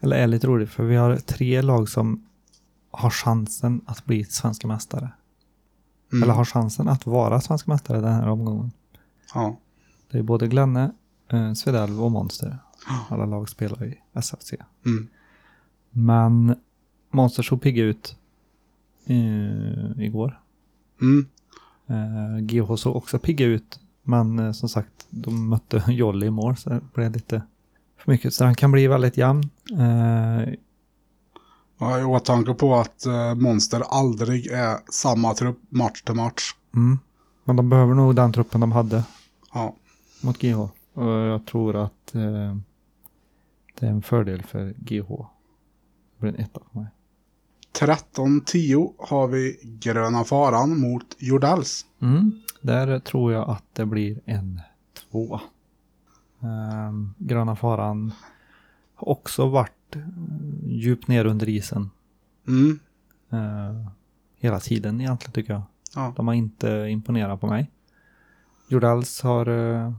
eller 0.00 0.16
är 0.16 0.26
lite 0.26 0.46
rolig, 0.46 0.68
för 0.68 0.84
vi 0.84 0.96
har 0.96 1.16
tre 1.16 1.62
lag 1.62 1.88
som 1.88 2.26
har 2.90 3.10
chansen 3.10 3.80
att 3.86 4.04
bli 4.04 4.24
svenska 4.24 4.66
mästare. 4.66 5.12
Mm. 6.12 6.22
Eller 6.22 6.34
har 6.34 6.44
chansen 6.44 6.88
att 6.88 7.06
vara 7.06 7.40
svenska 7.40 7.70
mästare 7.70 8.00
den 8.00 8.14
här 8.14 8.28
omgången. 8.28 8.72
Ja. 9.34 9.56
Det 10.10 10.18
är 10.18 10.22
både 10.22 10.48
Glenne, 10.48 10.92
eh, 11.32 11.52
Svedalv 11.52 12.04
och 12.04 12.10
Monster. 12.10 12.58
Alla 13.08 13.26
lag 13.26 13.48
spelar 13.48 13.84
i 13.84 13.98
SFC. 14.12 14.54
Mm. 14.86 15.08
Men 15.90 16.56
Monster 17.10 17.42
såg 17.42 17.62
pigga 17.62 17.84
ut 17.84 18.16
eh, 19.06 20.04
igår. 20.04 20.41
Mm. 21.02 21.26
Eh, 21.86 22.40
GH 22.44 22.76
såg 22.76 22.96
också 22.96 23.18
pigga 23.18 23.46
ut. 23.46 23.80
Men 24.02 24.38
eh, 24.38 24.52
som 24.52 24.68
sagt, 24.68 25.06
de 25.10 25.48
mötte 25.48 25.84
Jolly 25.92 26.26
i 26.26 26.30
mål 26.30 26.56
så 26.56 26.70
det 26.70 26.80
blev 26.94 27.12
lite 27.12 27.42
för 27.96 28.10
mycket. 28.12 28.34
Så 28.34 28.44
den 28.44 28.54
kan 28.54 28.72
bli 28.72 28.86
väldigt 28.86 29.16
jämn. 29.16 29.42
Eh, 29.78 30.54
Ja, 31.78 32.00
I 32.00 32.04
åtanke 32.04 32.54
på 32.54 32.74
att 32.76 33.06
eh, 33.06 33.34
Monster 33.34 33.80
aldrig 33.90 34.46
är 34.46 34.78
samma 34.92 35.34
trupp 35.34 35.58
match 35.68 36.02
till 36.02 36.14
match. 36.14 36.42
mm. 36.74 36.98
Men 37.44 37.56
de 37.56 37.68
behöver 37.70 37.94
nog 37.94 38.16
den 38.16 38.32
truppen 38.32 38.60
de 38.60 38.72
hade 38.72 39.04
Ja. 39.54 39.74
mot 40.20 40.38
GH. 40.38 40.58
Och 40.94 41.04
jag 41.10 41.46
tror 41.46 41.76
att 41.76 42.14
eh, 42.14 42.56
det 43.78 43.86
är 43.86 43.90
en 43.90 44.02
fördel 44.02 44.42
för 44.42 44.74
GH. 44.78 45.08
Det 45.08 46.20
blir 46.20 46.30
en 46.30 46.36
etta 46.40 46.60
för 46.72 46.78
mig. 46.80 46.88
13-10 47.72 48.92
har 48.98 49.28
vi 49.28 49.58
Gröna 49.62 50.24
Faran 50.24 50.80
mot 50.80 51.16
Jordals. 51.18 51.86
Mm. 52.00 52.40
Där 52.60 52.98
tror 52.98 53.32
jag 53.32 53.50
att 53.50 53.64
det 53.72 53.86
blir 53.86 54.20
en 54.24 54.60
två. 54.94 55.40
Um, 56.40 57.14
Gröna 57.18 57.56
faran 57.56 58.12
har 58.94 59.08
också 59.08 59.48
varit 59.48 59.96
eh, 59.96 60.02
djupt 60.66 61.08
ner 61.08 61.24
under 61.24 61.48
isen. 61.48 61.90
Mm. 62.48 62.78
eh, 63.30 63.90
hela 64.38 64.60
tiden 64.60 65.00
egentligen 65.00 65.32
tycker 65.32 65.52
jag. 65.52 65.62
Ja. 65.94 66.12
De 66.16 66.26
har 66.26 66.34
inte 66.34 66.86
imponerat 66.90 67.40
på 67.40 67.46
mig. 67.46 67.70
Jordals 68.68 69.22
har 69.22 69.48
uh, 69.48 69.92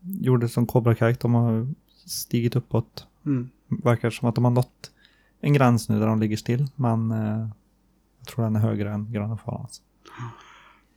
gjorde 0.00 0.48
som 0.48 0.66
Cobra 0.66 0.94
Kajk, 0.94 1.20
de 1.20 1.34
har 1.34 1.68
stigit 2.06 2.56
uppåt. 2.56 3.06
Mm. 3.26 3.50
Verkar 3.68 4.10
som 4.10 4.28
att 4.28 4.34
de 4.34 4.44
har 4.44 4.52
nått 4.52 4.90
en 5.44 5.52
gräns 5.52 5.88
nu 5.88 6.00
där 6.00 6.06
de 6.06 6.20
ligger 6.20 6.36
still. 6.36 6.68
Men 6.76 7.10
eh, 7.10 7.48
jag 8.18 8.28
tror 8.28 8.44
den 8.44 8.56
är 8.56 8.60
högre 8.60 8.92
än 8.92 9.12
Gröna 9.12 9.36
farans. 9.36 9.82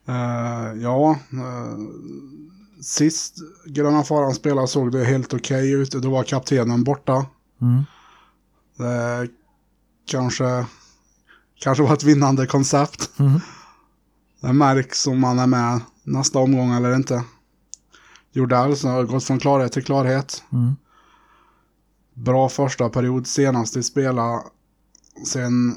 Eh, 0.08 0.82
ja, 0.82 1.10
eh, 1.32 1.78
sist 2.82 3.36
Gröna 3.66 4.04
Faran 4.04 4.34
spelade 4.34 4.68
såg 4.68 4.92
det 4.92 5.04
helt 5.04 5.34
okej 5.34 5.72
ut. 5.72 5.90
Då 5.92 6.10
var 6.10 6.24
kaptenen 6.24 6.84
borta. 6.84 7.26
Mm. 7.60 7.84
Det 8.76 9.28
kanske, 10.06 10.66
kanske 11.60 11.82
var 11.82 11.92
ett 11.92 12.04
vinnande 12.04 12.46
koncept. 12.46 13.10
Mm. 13.18 13.40
Det 14.40 14.52
märks 14.52 15.06
om 15.06 15.20
man 15.20 15.38
är 15.38 15.46
med 15.46 15.80
nästa 16.02 16.38
omgång 16.38 16.72
eller 16.72 16.94
inte. 16.94 17.24
Jordals 18.32 18.84
har 18.84 19.04
gått 19.04 19.24
från 19.24 19.38
klarhet 19.38 19.72
till 19.72 19.84
klarhet. 19.84 20.42
Mm. 20.52 20.76
Bra 22.24 22.48
första 22.48 22.88
period 22.88 23.26
senast 23.26 23.76
i 23.76 23.82
spela. 23.82 24.42
Sen 25.26 25.74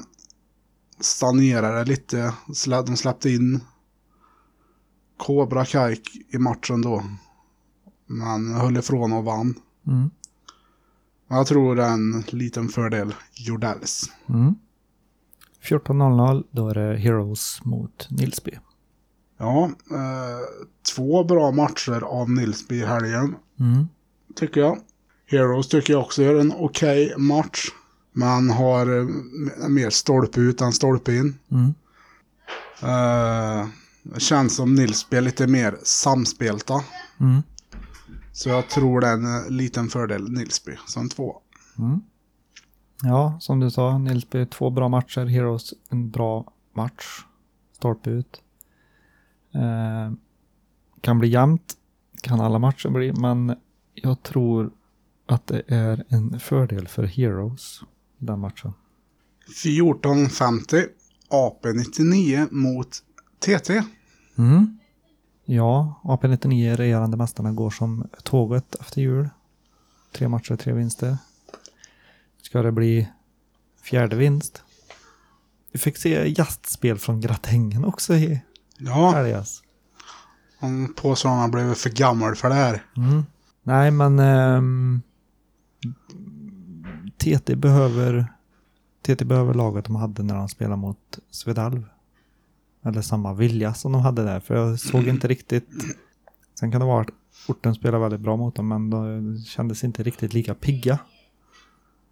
stagnerade 1.00 1.78
det 1.78 1.84
lite. 1.84 2.34
De 2.86 2.96
släppte 2.96 3.30
in 3.30 3.60
Cobra 5.16 5.64
Kajk 5.64 6.08
i 6.28 6.38
matchen 6.38 6.82
då. 6.82 7.02
Men 8.06 8.54
höll 8.54 8.76
ifrån 8.76 9.12
och 9.12 9.24
vann. 9.24 9.54
Mm. 9.86 10.10
Jag 11.28 11.46
tror 11.46 11.76
det 11.76 11.84
är 11.84 11.92
en 11.92 12.20
liten 12.20 12.68
fördel 12.68 13.14
Jordals. 13.34 14.10
Mm. 14.28 14.54
14.00 15.62 16.44
då 16.50 16.68
är 16.68 16.74
det 16.74 16.96
Heroes 16.96 17.64
mot 17.64 18.10
Nilsby. 18.10 18.58
Ja, 19.38 19.64
eh, 19.90 20.64
två 20.94 21.24
bra 21.24 21.50
matcher 21.50 22.04
av 22.04 22.30
Nilsby 22.30 22.74
i 22.74 22.84
helgen. 22.84 23.36
Mm. 23.60 23.88
tycker 24.34 24.60
jag. 24.60 24.78
Heroes 25.32 25.68
tycker 25.68 25.92
jag 25.92 26.02
också 26.02 26.22
gör 26.22 26.40
en 26.40 26.52
okej 26.56 27.14
match. 27.16 27.64
Man 28.12 28.50
har 28.50 28.98
eh, 28.98 29.68
mer 29.68 29.90
stolpe 29.90 30.40
ut 30.40 30.60
än 30.60 30.72
stolpe 30.72 31.14
in. 31.14 31.38
Mm. 31.50 31.74
Det 34.02 34.20
känns 34.20 34.56
som 34.56 34.74
Nilsby 34.74 35.16
är 35.16 35.20
lite 35.20 35.46
mer 35.46 35.78
samspelta. 35.82 36.84
Mm. 37.20 37.42
Så 38.32 38.48
jag 38.48 38.68
tror 38.68 39.00
det 39.00 39.06
är 39.06 39.12
en 39.12 39.44
eh, 39.44 39.50
liten 39.50 39.88
fördel 39.88 40.32
Nilsby 40.32 40.76
som 40.86 41.08
två. 41.08 41.36
Mm. 41.78 42.00
Ja, 43.02 43.38
som 43.40 43.60
du 43.60 43.70
sa, 43.70 43.98
Nilsby, 43.98 44.46
två 44.46 44.70
bra 44.70 44.88
matcher. 44.88 45.26
Heroes, 45.26 45.74
en 45.88 46.10
bra 46.10 46.52
match. 46.72 47.04
Stolpe 47.72 48.10
ut. 48.10 48.42
Eh, 49.54 50.12
kan 51.00 51.18
bli 51.18 51.28
jämnt, 51.28 51.76
kan 52.22 52.40
alla 52.40 52.58
matcher 52.58 52.88
bli, 52.88 53.12
men 53.12 53.56
jag 53.94 54.22
tror 54.22 54.70
att 55.32 55.46
det 55.46 55.62
är 55.68 56.04
en 56.08 56.40
fördel 56.40 56.88
för 56.88 57.04
Heroes 57.04 57.80
i 58.18 58.24
den 58.24 58.40
matchen. 58.40 58.72
14.50 59.64 60.86
AP99 61.30 62.48
mot 62.50 62.88
TT. 63.38 63.82
Mm. 64.38 64.78
Ja, 65.44 66.00
AP99 66.04 66.76
regerande 66.76 67.16
mästarna 67.16 67.52
går 67.52 67.70
som 67.70 68.08
tåget 68.22 68.74
efter 68.80 69.00
jul. 69.00 69.28
Tre 70.12 70.28
matcher, 70.28 70.56
tre 70.56 70.72
vinster. 70.72 71.16
Ska 72.42 72.62
det 72.62 72.72
bli 72.72 73.08
fjärde 73.82 74.16
vinst? 74.16 74.62
Vi 75.72 75.78
fick 75.78 75.96
se 75.96 76.28
gästspel 76.28 76.98
från 76.98 77.20
Gratängen 77.20 77.84
också 77.84 78.14
i 78.14 78.40
Ja, 78.78 79.10
helgas. 79.10 79.62
han 80.58 80.94
påstår 80.94 81.30
att 81.30 81.36
han 81.38 81.50
blivit 81.50 81.78
för 81.78 81.90
gammal 81.90 82.34
för 82.36 82.48
det 82.48 82.54
här. 82.54 82.84
Mm. 82.96 83.22
Nej, 83.62 83.90
men 83.90 84.18
ehm, 84.18 85.02
TT 87.18 87.56
behöver 87.56 88.26
TT 89.02 89.24
behöver 89.24 89.54
laget 89.54 89.84
de 89.84 89.96
hade 89.96 90.22
när 90.22 90.34
de 90.34 90.48
spelade 90.48 90.76
mot 90.76 91.18
Svedalv. 91.30 91.84
Eller 92.84 93.02
samma 93.02 93.34
vilja 93.34 93.74
som 93.74 93.92
de 93.92 94.00
hade 94.00 94.24
där, 94.24 94.40
för 94.40 94.54
jag 94.54 94.80
såg 94.80 95.08
inte 95.08 95.28
riktigt. 95.28 95.68
Sen 96.60 96.72
kan 96.72 96.80
det 96.80 96.86
vara 96.86 97.00
att 97.00 97.08
orten 97.48 97.74
spelar 97.74 97.98
väldigt 97.98 98.20
bra 98.20 98.36
mot 98.36 98.54
dem, 98.54 98.68
men 98.68 98.90
de 98.90 99.38
kändes 99.38 99.84
inte 99.84 100.02
riktigt 100.02 100.32
lika 100.32 100.54
pigga. 100.54 100.98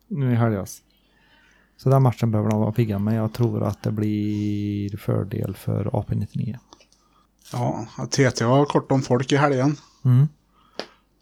Nu 0.09 0.33
i 0.33 0.35
helgas. 0.35 0.83
Så 1.76 1.90
den 1.90 2.02
matchen 2.02 2.30
behöver 2.30 2.50
de 2.50 2.61
vara 2.61 2.72
pigga, 2.72 2.98
men 2.98 3.14
jag 3.14 3.33
tror 3.33 3.62
att 3.62 3.83
det 3.83 3.92
blir 3.92 4.96
fördel 4.96 5.54
för 5.54 5.85
AP99. 5.85 6.59
Ja, 7.52 7.87
TT 8.11 8.44
har 8.44 8.64
kort 8.64 8.92
om 8.92 9.02
folk 9.02 9.33
i 9.33 9.37
helgen. 9.37 9.76
Mm. 10.04 10.28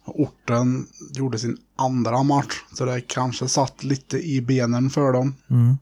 Orten 0.09 0.87
gjorde 1.13 1.39
sin 1.39 1.57
andra 1.75 2.23
match, 2.23 2.53
så 2.73 2.85
det 2.85 3.01
kanske 3.01 3.47
satt 3.47 3.83
lite 3.83 4.17
i 4.17 4.41
benen 4.41 4.89
för 4.89 5.13
dem. 5.13 5.35
Mm. 5.49 5.77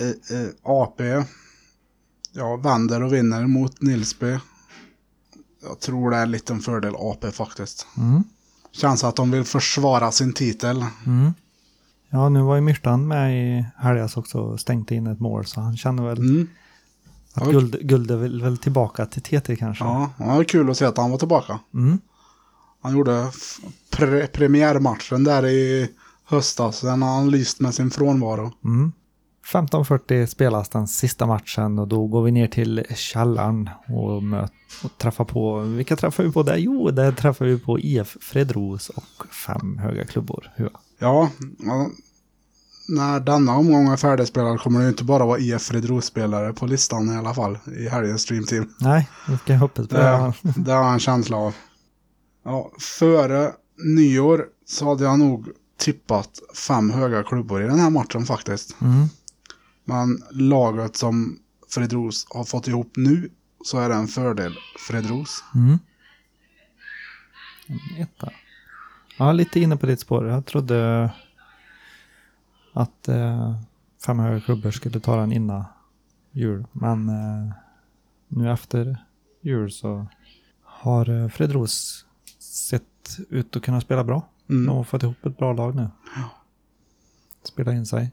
Eh, 0.00 0.38
eh, 0.40 0.48
AP 0.62 1.02
ja, 2.32 2.56
vänder 2.56 3.02
och 3.02 3.14
vinner 3.14 3.46
mot 3.46 3.82
Nilsby. 3.82 4.38
Jag 5.62 5.80
tror 5.80 6.10
det 6.10 6.16
är 6.16 6.22
en 6.22 6.30
liten 6.30 6.60
fördel 6.60 6.94
AP 6.98 7.30
faktiskt. 7.30 7.86
Mm. 7.96 8.22
Känns 8.72 9.04
att 9.04 9.16
de 9.16 9.30
vill 9.30 9.44
försvara 9.44 10.12
sin 10.12 10.32
titel. 10.32 10.84
Mm. 11.06 11.32
Ja, 12.10 12.28
nu 12.28 12.42
var 12.42 12.54
ju 12.54 12.60
Myrtan 12.60 13.08
med 13.08 13.58
i 13.58 13.66
helgas 13.76 14.16
också 14.16 14.38
och 14.38 14.60
stängde 14.60 14.94
in 14.94 15.06
ett 15.06 15.20
mål, 15.20 15.46
så 15.46 15.60
han 15.60 15.76
känner 15.76 16.02
väl 16.02 16.18
Mm. 16.18 16.48
att 17.34 17.50
guld, 17.50 17.76
guld 17.80 18.10
är 18.10 18.16
väl, 18.16 18.42
väl 18.42 18.58
tillbaka 18.58 19.06
till 19.06 19.22
TT 19.22 19.56
kanske. 19.56 19.84
Ja, 19.84 20.10
det 20.18 20.24
var 20.24 20.44
kul 20.44 20.70
att 20.70 20.76
se 20.76 20.84
att 20.84 20.96
han 20.96 21.10
var 21.10 21.18
tillbaka. 21.18 21.58
Mm. 21.74 21.98
Han 22.82 22.92
gjorde 22.92 23.30
pre 23.90 24.26
premiärmatchen 24.26 25.24
där 25.24 25.46
i 25.46 25.90
höstas. 26.24 26.78
Sen 26.78 27.02
har 27.02 27.14
han 27.14 27.30
lyst 27.30 27.60
med 27.60 27.74
sin 27.74 27.90
frånvaro. 27.90 28.52
Mm. 28.64 28.92
15.40 29.52 30.26
spelas 30.26 30.68
den 30.68 30.88
sista 30.88 31.26
matchen 31.26 31.78
och 31.78 31.88
då 31.88 32.06
går 32.06 32.22
vi 32.22 32.30
ner 32.30 32.48
till 32.48 32.84
källaren 32.94 33.70
och, 33.88 34.22
möt, 34.22 34.52
och 34.84 34.98
träffar 34.98 35.24
på, 35.24 35.60
vilka 35.60 35.96
träffar 35.96 36.24
vi 36.24 36.32
på 36.32 36.42
där? 36.42 36.56
Jo, 36.56 36.90
där 36.90 37.12
träffar 37.12 37.44
vi 37.44 37.58
på 37.58 37.78
IF 37.78 38.16
Fredros 38.20 38.88
och 38.88 39.26
fem 39.46 39.78
höga 39.78 40.04
klubbor. 40.04 40.52
Hur? 40.56 40.70
Ja, 40.98 41.30
när 42.88 43.20
denna 43.20 43.56
omgång 43.56 43.88
är 43.88 43.96
färdigspelad 43.96 44.60
kommer 44.60 44.80
det 44.80 44.88
inte 44.88 45.04
bara 45.04 45.26
vara 45.26 45.38
IF 45.38 45.62
Fredros-spelare 45.62 46.52
på 46.52 46.66
listan 46.66 47.14
i 47.14 47.16
alla 47.16 47.34
fall. 47.34 47.58
I 47.78 47.88
helgens 47.88 48.22
streamteam. 48.22 48.68
Nej, 48.80 49.08
vi 49.28 49.36
ska 49.36 49.54
hoppas 49.54 49.88
på 49.88 49.94
det. 49.94 50.32
Det, 50.42 50.52
det 50.56 50.72
har 50.72 50.84
jag 50.84 50.92
en 50.92 50.98
känsla 50.98 51.36
av. 51.36 51.54
Ja, 52.42 52.72
före 52.80 53.52
nyår 53.76 54.46
så 54.66 54.88
hade 54.88 55.04
jag 55.04 55.18
nog 55.18 55.48
tippat 55.76 56.40
fem 56.66 56.90
höga 56.90 57.22
klubbor 57.22 57.62
i 57.62 57.66
den 57.66 57.78
här 57.78 57.90
matchen 57.90 58.26
faktiskt. 58.26 58.80
Mm. 58.80 59.06
Men 59.84 60.22
laget 60.30 60.96
som 60.96 61.38
Fredros 61.68 62.26
har 62.30 62.44
fått 62.44 62.68
ihop 62.68 62.92
nu 62.96 63.30
så 63.64 63.78
är 63.78 63.88
det 63.88 63.94
en 63.94 64.08
fördel 64.08 64.54
Fredros. 64.88 65.44
Mm. 65.54 65.78
Etta. 67.98 68.30
Ja, 69.18 69.32
lite 69.32 69.60
inne 69.60 69.76
på 69.76 69.86
ditt 69.86 70.00
spår. 70.00 70.28
Jag 70.28 70.46
trodde 70.46 71.10
att 72.72 73.08
eh, 73.08 73.54
fem 74.06 74.18
höga 74.18 74.40
klubbor 74.40 74.70
skulle 74.70 75.00
ta 75.00 75.16
den 75.16 75.32
innan 75.32 75.64
jul. 76.32 76.66
Men 76.72 77.08
eh, 77.08 77.52
nu 78.28 78.52
efter 78.52 79.04
jul 79.40 79.70
så 79.70 80.06
har 80.62 81.22
eh, 81.22 81.28
Fredros 81.28 82.06
sett 82.58 83.18
ut 83.28 83.56
att 83.56 83.62
kunna 83.62 83.80
spela 83.80 84.04
bra. 84.04 84.22
Mm. 84.50 84.66
De 84.66 84.76
har 84.76 84.84
fått 84.84 85.02
ihop 85.02 85.26
ett 85.26 85.38
bra 85.38 85.52
lag 85.52 85.74
nu. 85.74 85.88
Spela 87.42 87.72
in 87.72 87.86
sig. 87.86 88.10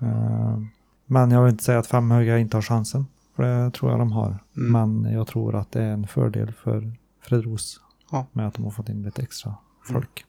Eh, 0.00 0.58
men 1.06 1.30
jag 1.30 1.42
vill 1.42 1.50
inte 1.52 1.64
säga 1.64 1.78
att 1.78 1.86
fem 1.86 2.10
höga 2.10 2.38
inte 2.38 2.56
har 2.56 2.62
chansen. 2.62 3.06
För 3.34 3.42
det 3.42 3.70
tror 3.70 3.90
jag 3.90 4.00
de 4.00 4.12
har. 4.12 4.38
Mm. 4.56 4.72
Men 4.72 5.12
jag 5.12 5.26
tror 5.26 5.54
att 5.54 5.72
det 5.72 5.82
är 5.82 5.92
en 5.92 6.06
fördel 6.06 6.52
för 6.52 6.92
Fredros. 7.20 7.80
Ja. 8.10 8.26
Med 8.32 8.46
att 8.46 8.54
de 8.54 8.64
har 8.64 8.70
fått 8.70 8.88
in 8.88 9.02
lite 9.02 9.22
extra 9.22 9.54
folk. 9.84 10.24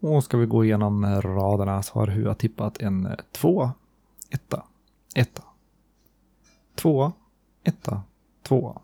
Och 0.00 0.24
ska 0.24 0.36
vi 0.36 0.46
gå 0.46 0.64
igenom 0.64 1.20
raderna 1.22 1.82
så 1.82 1.98
har 1.98 2.06
Hua 2.06 2.34
tippat 2.34 2.78
en 2.80 3.06
eh, 3.06 3.14
tvåa, 3.32 3.72
etta, 4.30 4.62
etta, 5.14 5.42
tvåa, 6.74 7.12
etta, 7.62 8.02
tvåa, 8.42 8.80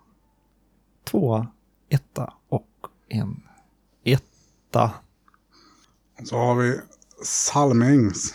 tvåa, 1.05 1.47
etta 1.89 2.33
och 2.49 2.87
en 3.09 3.43
etta. 4.75 4.91
Så 6.25 6.37
har 6.37 6.55
vi 6.55 6.81
Salmings. 7.25 8.35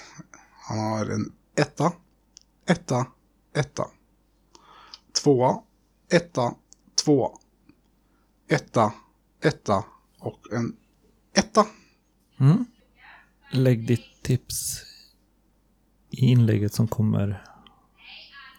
Han 0.68 0.80
har 0.80 1.06
en 1.06 1.32
etta, 1.56 1.92
etta, 2.66 3.06
etta. 3.56 3.88
Tvåa, 5.24 5.62
etta, 6.12 6.56
tvåa. 7.04 7.30
Etta, 8.48 8.94
etta 9.44 9.84
och 10.20 10.40
en 10.52 10.76
etta. 11.34 11.66
Mm. 12.38 12.66
Lägg 13.52 13.88
ditt 13.88 14.24
tips 14.24 14.84
i 16.10 16.26
inlägget 16.26 16.74
som 16.74 16.88
kommer. 16.88 17.46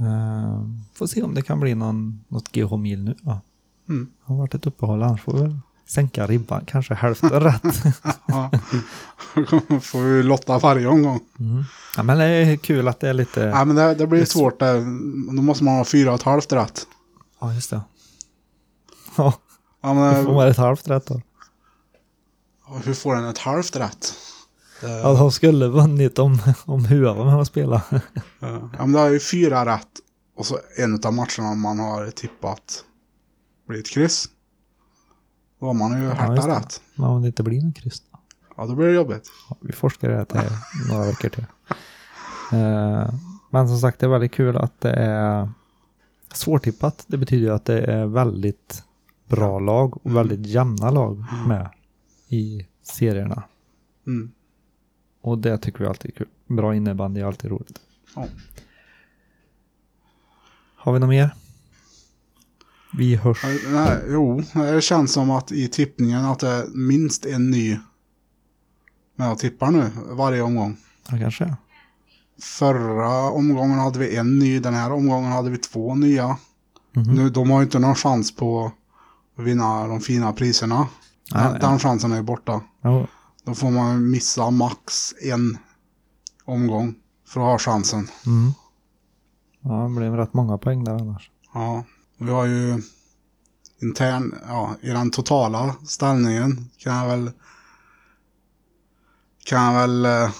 Uh, 0.00 0.68
får 0.94 1.06
se 1.06 1.22
om 1.22 1.34
det 1.34 1.42
kan 1.42 1.60
bli 1.60 1.74
någon, 1.74 2.24
något 2.28 2.52
GH-mil 2.52 3.04
nu 3.04 3.16
då. 3.22 3.40
Mm. 3.88 4.04
Det 4.26 4.32
har 4.32 4.36
varit 4.38 4.54
ett 4.54 4.66
uppehåll, 4.66 5.02
annars 5.02 5.20
får 5.22 5.32
vi 5.32 5.56
sänka 5.88 6.26
ribban, 6.26 6.64
kanske 6.66 6.94
hälften 6.94 7.30
rätt. 7.40 7.62
Ja. 8.26 8.50
får 9.80 10.02
vi 10.02 10.22
lotta 10.22 10.58
varje 10.58 10.86
omgång. 10.86 11.20
Mm. 11.38 11.64
Ja, 11.96 12.02
men 12.02 12.18
det 12.18 12.24
är 12.24 12.56
kul 12.56 12.88
att 12.88 13.00
det 13.00 13.08
är 13.08 13.14
lite... 13.14 13.40
Ja, 13.40 13.64
men 13.64 13.76
det, 13.76 13.94
det 13.94 14.06
blir 14.06 14.24
svårt. 14.24 14.58
Där. 14.58 14.74
Då 15.36 15.42
måste 15.42 15.64
man 15.64 15.76
ha 15.76 15.84
fyra 15.84 16.10
och 16.10 16.18
ett 16.18 16.22
halvt 16.22 16.52
rätt. 16.52 16.86
Ja, 17.40 17.54
just 17.54 17.70
det. 17.70 17.80
Ja, 19.16 19.32
Ja, 19.86 19.88
då 19.88 19.94
får 19.94 20.22
men, 20.24 20.34
man 20.34 20.48
ett 20.48 20.56
halvt 20.56 20.88
rätt 20.88 21.06
då. 21.06 21.20
hur 22.84 22.94
får 22.94 23.14
den 23.14 23.24
ett 23.24 23.38
halvt 23.38 23.76
rätt? 23.76 24.14
Ja, 24.82 25.14
de 25.14 25.32
skulle 25.32 25.66
vunnit 25.66 26.18
om, 26.18 26.38
om 26.64 26.84
Hua 26.84 27.14
var 27.14 27.24
med 27.24 27.36
och 27.36 27.46
spela. 27.46 27.82
ja, 28.40 28.70
men 28.78 28.92
det 28.92 29.00
är 29.00 29.10
ju 29.10 29.20
fyra 29.20 29.74
rätt. 29.74 29.88
Och 30.36 30.46
så 30.46 30.58
en 30.78 31.00
av 31.04 31.14
matcherna 31.14 31.54
man 31.54 31.78
har 31.78 32.10
tippat 32.10 32.84
blir 33.68 33.78
ett 33.78 33.90
kryss. 33.90 34.28
Då 35.60 35.66
har 35.66 35.74
man 35.74 36.02
ju 36.02 36.08
härta 36.08 36.46
det. 36.46 36.56
rätt. 36.56 36.80
Men 36.94 37.06
om 37.06 37.22
det 37.22 37.26
inte 37.26 37.42
blir 37.42 37.62
någon 37.62 37.72
kryss 37.72 38.02
då? 38.12 38.18
Ja, 38.56 38.66
då 38.66 38.74
blir 38.74 38.86
det 38.86 38.92
jobbigt. 38.92 39.30
Ja, 39.50 39.56
vi 39.60 39.72
forskar 39.72 40.10
i 40.10 40.24
det 40.28 40.38
här 40.38 40.52
några 40.90 41.06
veckor 41.06 41.28
till. 41.28 41.46
Eh, 42.52 43.14
men 43.50 43.68
som 43.68 43.78
sagt, 43.78 44.00
det 44.00 44.06
är 44.06 44.10
väldigt 44.10 44.32
kul 44.32 44.56
att 44.56 44.80
det 44.80 44.92
är 44.92 45.50
svårtippat. 46.32 47.04
Det 47.06 47.16
betyder 47.16 47.46
ju 47.46 47.54
att 47.54 47.64
det 47.64 47.80
är 47.80 48.06
väldigt 48.06 48.82
bra 49.28 49.58
lag 49.58 50.06
och 50.06 50.16
väldigt 50.16 50.46
jämna 50.46 50.90
lag 50.90 51.24
med 51.46 51.68
i 52.28 52.66
serierna. 52.82 53.42
Mm. 54.06 54.32
Och 55.26 55.38
det 55.38 55.58
tycker 55.58 55.78
vi 55.78 55.86
alltid 55.86 56.10
är 56.10 56.14
kul. 56.14 56.28
Bra 56.46 56.74
innebandy 56.74 57.20
är 57.20 57.24
alltid 57.24 57.50
roligt. 57.50 57.80
Ja. 58.14 58.26
Har 60.76 60.92
vi 60.92 60.98
något 60.98 61.08
mer? 61.08 61.34
Vi 62.98 63.16
hörs. 63.16 63.44
Nej, 63.72 64.02
jo, 64.08 64.42
det 64.54 64.82
känns 64.82 65.12
som 65.12 65.30
att 65.30 65.52
i 65.52 65.68
tippningen 65.68 66.24
att 66.24 66.38
det 66.38 66.48
är 66.48 66.66
minst 66.66 67.26
en 67.26 67.50
ny 67.50 67.78
med 69.16 69.32
att 69.32 69.38
tippa 69.38 69.70
nu 69.70 69.90
varje 70.10 70.42
omgång. 70.42 70.76
Ja, 71.10 71.18
kanske. 71.18 71.56
Förra 72.40 73.30
omgången 73.30 73.78
hade 73.78 73.98
vi 73.98 74.16
en 74.16 74.38
ny, 74.38 74.58
den 74.58 74.74
här 74.74 74.92
omgången 74.92 75.32
hade 75.32 75.50
vi 75.50 75.58
två 75.58 75.94
nya. 75.94 76.36
Mhm. 76.92 77.14
Nu, 77.14 77.30
de 77.30 77.50
har 77.50 77.58
ju 77.58 77.64
inte 77.64 77.78
någon 77.78 77.94
chans 77.94 78.36
på 78.36 78.72
att 79.36 79.44
vinna 79.44 79.86
de 79.86 80.00
fina 80.00 80.32
priserna. 80.32 80.88
Nej, 81.34 81.42
den, 81.42 81.52
nej. 81.52 81.60
den 81.60 81.78
chansen 81.78 82.12
är 82.12 82.16
ju 82.16 82.22
borta. 82.22 82.60
Ja, 82.80 83.06
Då 83.46 83.54
får 83.54 83.70
man 83.70 84.10
missa 84.10 84.50
max 84.50 85.14
en 85.22 85.58
omgång 86.44 86.94
för 87.28 87.40
att 87.40 87.46
ha 87.46 87.58
chansen. 87.58 88.08
mm. 88.26 88.52
ja, 89.60 89.88
det 89.88 89.94
blev 89.94 90.16
rätt 90.16 90.34
många 90.34 90.58
poäng 90.58 90.84
där 90.84 90.92
annars. 90.94 91.30
Ja, 91.54 91.84
vi 92.18 92.30
har 92.30 92.46
ju 92.46 92.82
intern, 93.82 94.34
ja, 94.48 94.74
i 94.80 94.88
den 94.88 95.10
totala 95.10 95.74
ställningen 95.86 96.70
kan 96.78 96.94
jag 96.96 97.08
väl 97.16 97.30
kan 99.44 99.62
jag 99.74 99.80
väl 99.80 100.04
eh, 100.04 100.30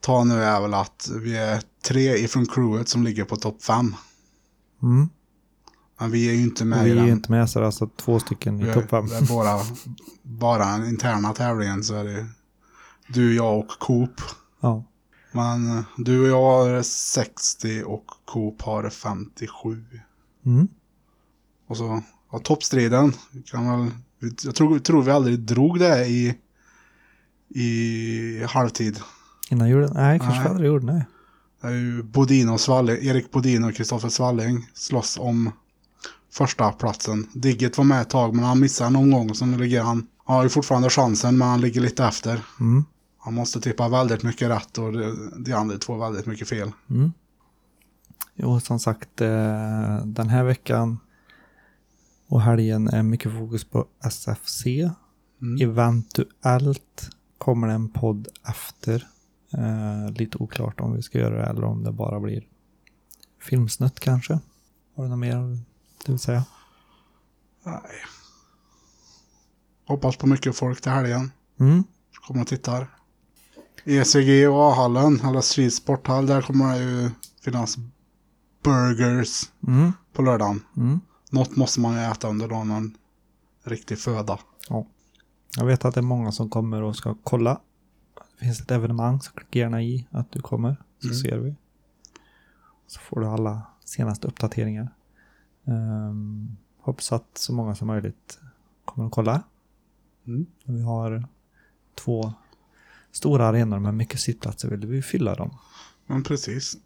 ta 0.00 0.24
nu 0.24 0.42
är 0.42 0.60
väl 0.60 0.74
att 0.74 1.10
vi 1.20 1.36
är 1.36 1.62
tre 1.84 2.16
ifrån 2.16 2.46
crewet 2.46 2.88
som 2.88 3.02
ligger 3.04 3.24
på 3.24 3.36
topp 3.36 3.62
fem. 3.62 3.96
Mm. 4.82 5.08
Men 6.00 6.10
vi 6.10 6.28
är 6.28 6.32
ju 6.34 6.42
inte 6.42 6.64
med 6.64 6.84
vi 6.84 6.88
i 6.90 6.92
är 6.92 6.96
den. 6.96 7.06
ju 7.06 7.12
inte 7.12 7.30
med 7.30 7.50
så 7.50 7.58
det 7.58 7.62
är 7.64 7.66
alltså 7.66 7.86
två 7.96 8.20
stycken 8.20 8.58
Vi 8.58 8.66
i 8.66 8.68
är- 8.68 8.74
topp 8.74 8.90
fem. 8.90 9.06
Det 9.06 9.16
är 9.16 9.28
bara, 9.28 9.60
bara 10.22 10.64
den 10.66 10.88
interna 10.88 11.32
tävlingen 11.32 11.84
så 11.84 11.94
är 11.94 12.04
det 12.04 12.26
du, 13.12 13.34
jag 13.34 13.58
och 13.58 13.68
Coop. 13.68 14.20
Ja. 14.60 14.84
Men 15.32 15.78
eh, 15.78 15.84
du 15.96 16.20
och 16.20 16.28
jag 16.28 16.42
har 16.42 16.82
60 16.82 17.82
och 17.82 18.06
Coop 18.24 18.62
har 18.62 18.90
57. 18.90 19.84
Mm. 20.46 20.68
Och 21.68 21.76
så 21.76 22.02
ja, 22.32 22.38
toppstriden. 22.38 23.12
Kan 23.46 23.80
väl, 23.80 23.90
jag 24.44 24.54
tror, 24.54 24.78
tror 24.78 25.02
vi 25.02 25.10
aldrig 25.10 25.38
drog 25.38 25.78
det 25.78 26.06
i, 26.06 26.34
i 27.48 28.44
halvtid. 28.48 29.00
Innan 29.50 29.68
jul? 29.68 29.90
Nej, 29.94 30.18
kanske 30.18 30.40
Nej. 30.40 30.48
aldrig 30.48 30.66
gjorde. 30.66 30.86
Nej. 30.86 31.04
Det 31.60 31.68
är 31.68 31.72
ju 31.72 32.02
Bodin 32.02 32.48
och 32.48 32.60
Svalling, 32.60 32.96
Erik 33.00 33.30
Bodin 33.30 33.64
och 33.64 33.74
Kristoffer 33.74 34.08
Svalling 34.08 34.66
slåss 34.74 35.18
om 35.18 35.50
första 36.32 36.72
platsen. 36.72 37.28
Digget 37.32 37.78
var 37.78 37.84
med 37.84 38.00
ett 38.02 38.10
tag 38.10 38.34
men 38.34 38.44
han 38.44 38.60
missade 38.60 38.88
en 38.88 38.96
omgång 38.96 39.34
så 39.34 39.46
nu 39.46 39.58
ligger 39.58 39.82
han, 39.82 40.06
han 40.24 40.36
har 40.36 40.42
ju 40.42 40.48
fortfarande 40.48 40.90
chansen 40.90 41.38
men 41.38 41.48
han 41.48 41.60
ligger 41.60 41.80
lite 41.80 42.04
efter. 42.04 42.40
Mm. 42.60 42.84
Han 43.24 43.34
måste 43.34 43.60
tippa 43.60 43.88
väldigt 43.88 44.22
mycket 44.22 44.50
rätt 44.50 44.78
och 44.78 44.92
de, 45.44 45.52
andra 45.52 45.78
två 45.78 45.96
väldigt 45.96 46.26
mycket 46.26 46.48
fel. 46.48 46.72
Mm. 46.90 47.12
Jo, 48.34 48.60
som 48.60 48.78
sagt, 48.78 49.20
eh, 49.20 50.04
den 50.04 50.28
här 50.28 50.44
veckan 50.44 50.98
och 52.28 52.42
helgen 52.42 52.88
är 52.88 53.02
mycket 53.02 53.32
fokus 53.32 53.64
på 53.64 53.86
SFC. 54.04 54.66
Mm. 54.66 55.70
Eventuellt 55.70 57.10
kommer 57.38 57.68
det 57.68 57.74
en 57.74 57.88
podd 57.88 58.28
efter. 58.48 59.08
Eh, 59.52 60.12
lite 60.12 60.38
oklart 60.38 60.80
om 60.80 60.96
vi 60.96 61.02
ska 61.02 61.18
göra 61.18 61.38
det 61.38 61.46
eller 61.46 61.64
om 61.64 61.84
det 61.84 61.92
bara 61.92 62.20
blir 62.20 62.46
filmsnutt 63.40 64.00
kanske. 64.00 64.38
Har 64.96 65.04
du 65.04 65.10
något 65.10 65.18
mer 65.18 65.58
du 66.06 66.12
vill 66.12 66.18
säga? 66.18 66.44
Nej. 67.62 67.80
Hoppas 69.86 70.16
på 70.16 70.26
mycket 70.26 70.56
folk 70.56 70.80
till 70.80 70.92
helgen. 70.92 71.30
Mm. 71.60 71.84
Kommer 72.26 72.40
och 72.40 72.46
tittar. 72.46 73.01
ECG 73.84 74.48
och 74.48 74.62
A-hallen, 74.62 75.20
eller 75.20 75.40
Street 75.40 75.74
Sporthall, 75.74 76.26
där 76.26 76.42
kommer 76.42 76.74
det 76.78 76.84
ju 76.84 77.10
finnas 77.44 77.76
burgers 78.62 79.50
Mm. 79.68 79.92
på 80.12 80.22
lördagen. 80.22 80.60
Mm. 80.76 81.00
Något 81.30 81.56
måste 81.56 81.80
man 81.80 81.94
ju 81.94 82.00
äta 82.00 82.28
under 82.28 82.48
dagen, 82.48 82.68
någon 82.68 82.96
riktig 83.64 83.98
föda. 83.98 84.38
Ja. 84.68 84.86
Jag 85.56 85.66
vet 85.66 85.84
att 85.84 85.94
det 85.94 86.00
är 86.00 86.02
många 86.02 86.32
som 86.32 86.50
kommer 86.50 86.82
och 86.82 86.96
ska 86.96 87.14
kolla. 87.24 87.60
Det 88.38 88.44
finns 88.44 88.60
ett 88.60 88.70
evenemang 88.70 89.20
så 89.20 89.32
klicka 89.32 89.58
gärna 89.58 89.82
i 89.82 90.06
att 90.10 90.32
du 90.32 90.40
kommer 90.40 90.76
så 90.98 91.06
Mm. 91.08 91.18
ser 91.18 91.38
vi. 91.38 91.54
Så 92.86 93.00
får 93.00 93.20
du 93.20 93.26
alla 93.26 93.62
senaste 93.84 94.26
uppdateringar. 94.28 94.94
Um, 95.64 96.56
hoppas 96.80 97.12
att 97.12 97.28
så 97.38 97.52
många 97.52 97.74
som 97.74 97.86
möjligt 97.86 98.38
kommer 98.84 99.06
och 99.06 99.12
kolla. 99.12 99.42
Mm. 100.26 100.46
Vi 100.64 100.82
har 100.82 101.28
två 101.94 102.32
stora 103.12 103.46
arenor 103.46 103.78
med 103.78 103.94
mycket 103.94 104.20
sittplatser 104.20 104.68
vill 104.68 104.86
vi 104.86 105.02
fylla 105.02 105.34
dem. 105.34 105.58
Ja, 106.06 106.20
precis. 106.26 106.76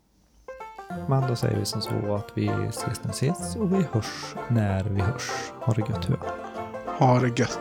Men 1.08 1.28
då 1.28 1.36
säger 1.36 1.58
vi 1.58 1.64
som 1.64 1.80
så 1.82 2.14
att 2.14 2.32
vi 2.34 2.46
ses 2.68 3.04
när 3.04 3.10
vi 3.10 3.10
ses 3.10 3.56
och 3.56 3.72
vi 3.72 3.86
hörs 3.92 4.34
när 4.50 4.84
vi 4.84 5.00
hörs. 5.00 5.30
Ha 5.60 5.72
det 5.72 5.80
gött. 5.80 6.08
Ha 6.98 7.20
det 7.20 7.38
gött. 7.38 7.60